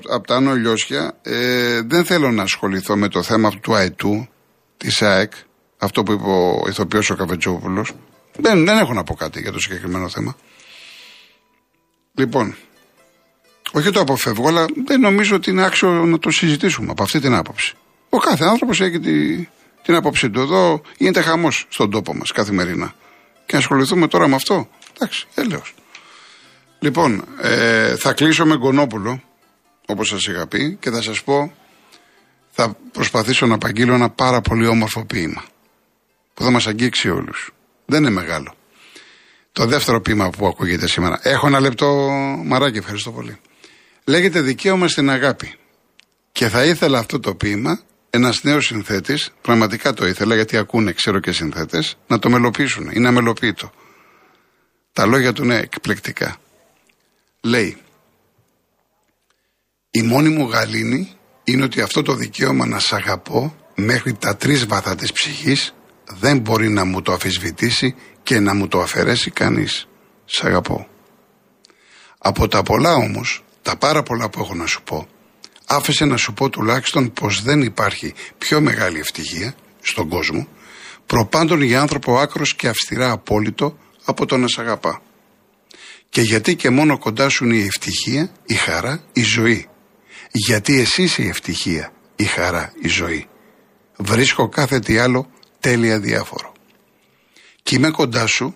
από 0.09 0.27
τα 0.27 0.37
Άνω 0.37 0.55
Λιώσια, 0.55 1.19
ε, 1.23 1.81
δεν 1.87 2.05
θέλω 2.05 2.31
να 2.31 2.43
ασχοληθώ 2.43 2.97
με 2.97 3.09
το 3.09 3.23
θέμα 3.23 3.51
του 3.61 3.75
ΑΕΤΟΥ 3.75 4.29
της 4.79 5.03
ΑΕΚ, 5.03 5.33
αυτό 5.79 6.03
που 6.03 6.13
είπε 6.13 6.25
ο 6.25 6.65
ηθοποιός 6.69 7.11
ο 7.11 7.15
Καβετζόπουλος, 7.15 7.93
δεν, 8.39 8.65
δεν 8.65 8.79
έχω 8.79 8.93
να 8.93 9.05
πω 9.05 9.15
κάτι 9.15 9.41
για 9.41 9.53
το 9.53 9.59
συγκεκριμένο 9.59 10.09
θέμα. 10.09 10.37
Λοιπόν, 12.15 12.57
όχι 13.73 13.91
το 13.91 14.01
αποφεύγω, 14.01 14.49
αλλά 14.49 14.65
δεν 14.87 15.01
νομίζω 15.01 15.37
ότι 15.37 15.51
είναι 15.51 15.65
άξιο 15.65 15.91
να 15.91 16.19
το 16.19 16.31
συζητήσουμε 16.31 16.91
από 16.91 17.03
αυτή 17.03 17.21
την 17.21 17.35
άποψη. 17.35 17.75
Ο 18.09 18.19
κάθε 18.19 18.45
άνθρωπος 18.45 18.81
έχει 18.81 19.01
τη, 19.01 19.49
την 19.83 19.95
άποψή 19.95 20.31
του. 20.31 20.41
Εδώ 20.41 20.83
γίνεται 20.97 21.21
χαμός 21.21 21.67
στον 21.69 21.91
τόπο 21.91 22.15
μας 22.15 22.33
καθημερινά. 22.33 22.95
Και 23.47 23.53
να 23.53 23.59
ασχοληθούμε 23.59 24.09
τώρα 24.09 24.29
με 24.29 24.35
αυτό. 24.35 24.69
Εντάξει, 24.95 25.27
έλεος. 25.35 25.75
Λοιπόν, 26.79 27.25
ε, 27.41 27.97
θα 27.97 28.13
κλείσω 28.13 28.47
με 28.47 28.57
Γκονόπουλο, 28.57 29.23
όπως 29.87 30.09
σας 30.09 30.27
είχα 30.27 30.47
πει, 30.47 30.77
και 30.81 30.91
θα 30.91 31.03
σας 31.03 31.23
πω 31.23 31.53
θα 32.61 32.77
προσπαθήσω 32.93 33.47
να 33.47 33.55
απαγγείλω 33.55 33.95
ένα 33.95 34.11
πάρα 34.11 34.41
πολύ 34.41 34.67
όμορφο 34.67 35.05
ποίημα 35.05 35.45
που 36.35 36.43
θα 36.43 36.51
μας 36.51 36.67
αγγίξει 36.67 37.11
όλους. 37.11 37.51
Δεν 37.87 38.01
είναι 38.01 38.11
μεγάλο. 38.11 38.55
Το 39.53 39.67
δεύτερο 39.67 40.01
ποίημα 40.01 40.31
που 40.31 40.47
ακούγεται 40.47 40.87
σήμερα. 40.87 41.21
Έχω 41.23 41.47
ένα 41.47 41.61
λεπτό 41.61 42.09
μαράκι, 42.45 42.79
ευχαριστώ 42.79 43.11
πολύ. 43.11 43.39
Λέγεται 44.05 44.41
Δικαίωμα 44.41 44.89
στην 44.89 45.11
αγάπη. 45.11 45.55
Και 46.33 46.49
θα 46.49 46.65
ήθελα 46.65 46.99
αυτό 46.99 47.21
το 47.21 47.35
ποίημα 47.35 47.81
ένας 48.11 48.43
νέος 48.43 48.67
συνθέτης, 48.67 49.31
πραγματικά 49.41 49.93
το 49.93 50.07
ήθελα 50.07 50.35
γιατί 50.35 50.57
ακούνε, 50.57 50.93
ξέρω 50.93 51.19
και 51.19 51.33
συνθέτες, 51.33 51.97
να 52.07 52.19
το 52.19 52.31
μελοποιήσουν. 52.31 52.91
Είναι 52.93 53.09
αμελοποίητο. 53.09 53.73
Τα 54.93 55.07
λόγια 55.07 55.33
του 55.33 55.45
είναι 55.45 55.57
εκπληκτικά. 55.57 56.37
Λέει, 57.41 57.77
η 59.91 60.03
μόνη 60.03 60.29
μου 60.29 60.49
γαλήνη 60.49 61.18
είναι 61.53 61.65
ότι 61.65 61.81
αυτό 61.81 62.03
το 62.03 62.15
δικαίωμα 62.15 62.67
να 62.67 62.79
σ' 62.79 62.93
αγαπώ 62.93 63.55
μέχρι 63.75 64.15
τα 64.15 64.37
τρεις 64.37 64.67
βάθα 64.67 64.95
της 64.95 65.13
ψυχής 65.13 65.75
δεν 66.19 66.39
μπορεί 66.39 66.69
να 66.69 66.85
μου 66.85 67.03
το 67.03 67.13
αφισβητήσει 67.13 67.95
και 68.23 68.39
να 68.41 68.55
μου 68.55 68.69
το 68.69 68.81
αφαιρέσει 68.81 69.31
κανείς. 69.31 69.89
Σ' 70.25 70.45
αγαπώ. 70.45 70.89
Από 72.19 72.49
τα 72.49 72.63
πολλά 72.63 72.95
όμως, 72.95 73.45
τα 73.63 73.77
πάρα 73.77 74.03
πολλά 74.03 74.31
που 74.31 74.41
έχω 74.41 74.55
να 74.55 74.67
σου 74.67 74.83
πω, 74.83 75.09
άφησε 75.67 76.05
να 76.05 76.17
σου 76.17 76.33
πω 76.33 76.49
τουλάχιστον 76.49 77.13
πως 77.13 77.43
δεν 77.43 77.63
υπάρχει 77.63 78.15
πιο 78.39 78.61
μεγάλη 78.61 78.99
ευτυχία 78.99 79.55
στον 79.81 80.09
κόσμο, 80.09 80.49
προπάντων 81.07 81.63
για 81.63 81.81
άνθρωπο 81.81 82.19
άκρος 82.19 82.55
και 82.55 82.69
αυστηρά 82.69 83.11
απόλυτο 83.11 83.79
από 84.05 84.27
το 84.27 84.37
να 84.37 84.49
σ' 84.49 84.59
αγαπά. 84.59 85.03
Και 86.09 86.21
γιατί 86.21 86.57
και 86.57 86.71
μόνο 86.71 86.99
κοντά 86.99 87.29
σου 87.29 87.45
είναι 87.45 87.57
η 87.57 87.65
ευτυχία, 87.67 88.31
η 88.47 88.55
χαρά, 88.55 89.03
η 89.13 89.23
ζωή. 89.23 89.68
Γιατί 90.33 90.81
εσύ 90.81 91.03
είσαι 91.03 91.23
η 91.23 91.29
ευτυχία, 91.29 91.93
η 92.17 92.25
χαρά, 92.25 92.73
η 92.83 92.89
ζωή. 92.89 93.27
Βρίσκω 93.97 94.49
κάθε 94.49 94.79
τι 94.79 94.99
άλλο 94.99 95.31
τέλεια 95.61 96.01
διάφορο. 96.01 96.53
Και 97.63 97.75
είμαι 97.75 97.91
κοντά 97.91 98.27
σου, 98.27 98.55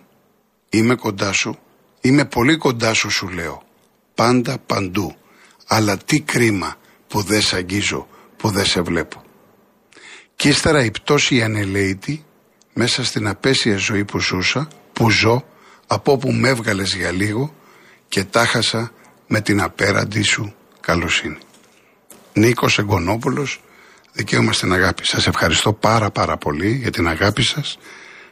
είμαι 0.71 0.95
κοντά 0.95 1.33
σου, 1.33 1.59
είμαι 2.01 2.25
πολύ 2.25 2.57
κοντά 2.57 2.95
σου 2.95 3.11
σου 3.11 3.29
λέω. 3.29 3.63
Πάντα 4.15 4.59
παντού. 4.59 5.17
Αλλά 5.67 5.97
τι 5.97 6.21
κρίμα 6.21 6.77
που 7.09 7.23
δεν 7.23 7.43
σε 7.43 7.57
αγγίζω, 7.57 8.09
που 8.37 8.51
δεν 8.51 8.65
σε 8.65 8.81
βλέπω. 8.81 9.23
Κι 10.37 10.49
ύστερα 10.49 10.85
η 10.85 10.91
πτώση 10.91 11.43
ανελαίτη 11.43 12.25
μέσα 12.73 13.05
στην 13.05 13.29
απέσια 13.29 13.77
ζωή 13.77 14.05
που 14.05 14.19
ζούσα, 14.19 14.69
που 14.93 15.11
ζω, 15.11 15.45
από 15.87 16.13
όπου 16.13 16.33
με 16.33 16.49
έβγαλες 16.49 16.95
για 16.95 17.11
λίγο 17.11 17.55
και 18.09 18.25
τάχασα 18.25 18.93
με 19.27 19.41
την 19.41 19.63
απέραντη 19.63 20.23
σου 20.23 20.55
καλοσύνη. 20.81 21.39
Νίκος 22.33 22.79
Εγκονόπουλος, 22.79 23.61
δικαίωμα 24.13 24.53
στην 24.53 24.73
αγάπη. 24.73 25.07
Σας 25.07 25.27
ευχαριστώ 25.27 25.73
πάρα 25.73 26.11
πάρα 26.11 26.37
πολύ 26.37 26.71
για 26.71 26.91
την 26.91 27.09
αγάπη 27.09 27.43
σας. 27.43 27.79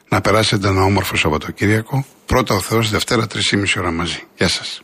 Να 0.09 0.21
περάσετε 0.21 0.69
ένα 0.69 0.83
όμορφο 0.83 1.17
Σαββατοκύριακο. 1.17 2.07
Πρώτα 2.27 2.55
ο 2.55 2.61
Θεός, 2.61 2.91
Δευτέρα 2.91 3.27
3,5 3.27 3.81
ώρα 3.81 3.91
μαζί. 3.91 4.23
Γεια 4.37 4.49
σας. 4.49 4.83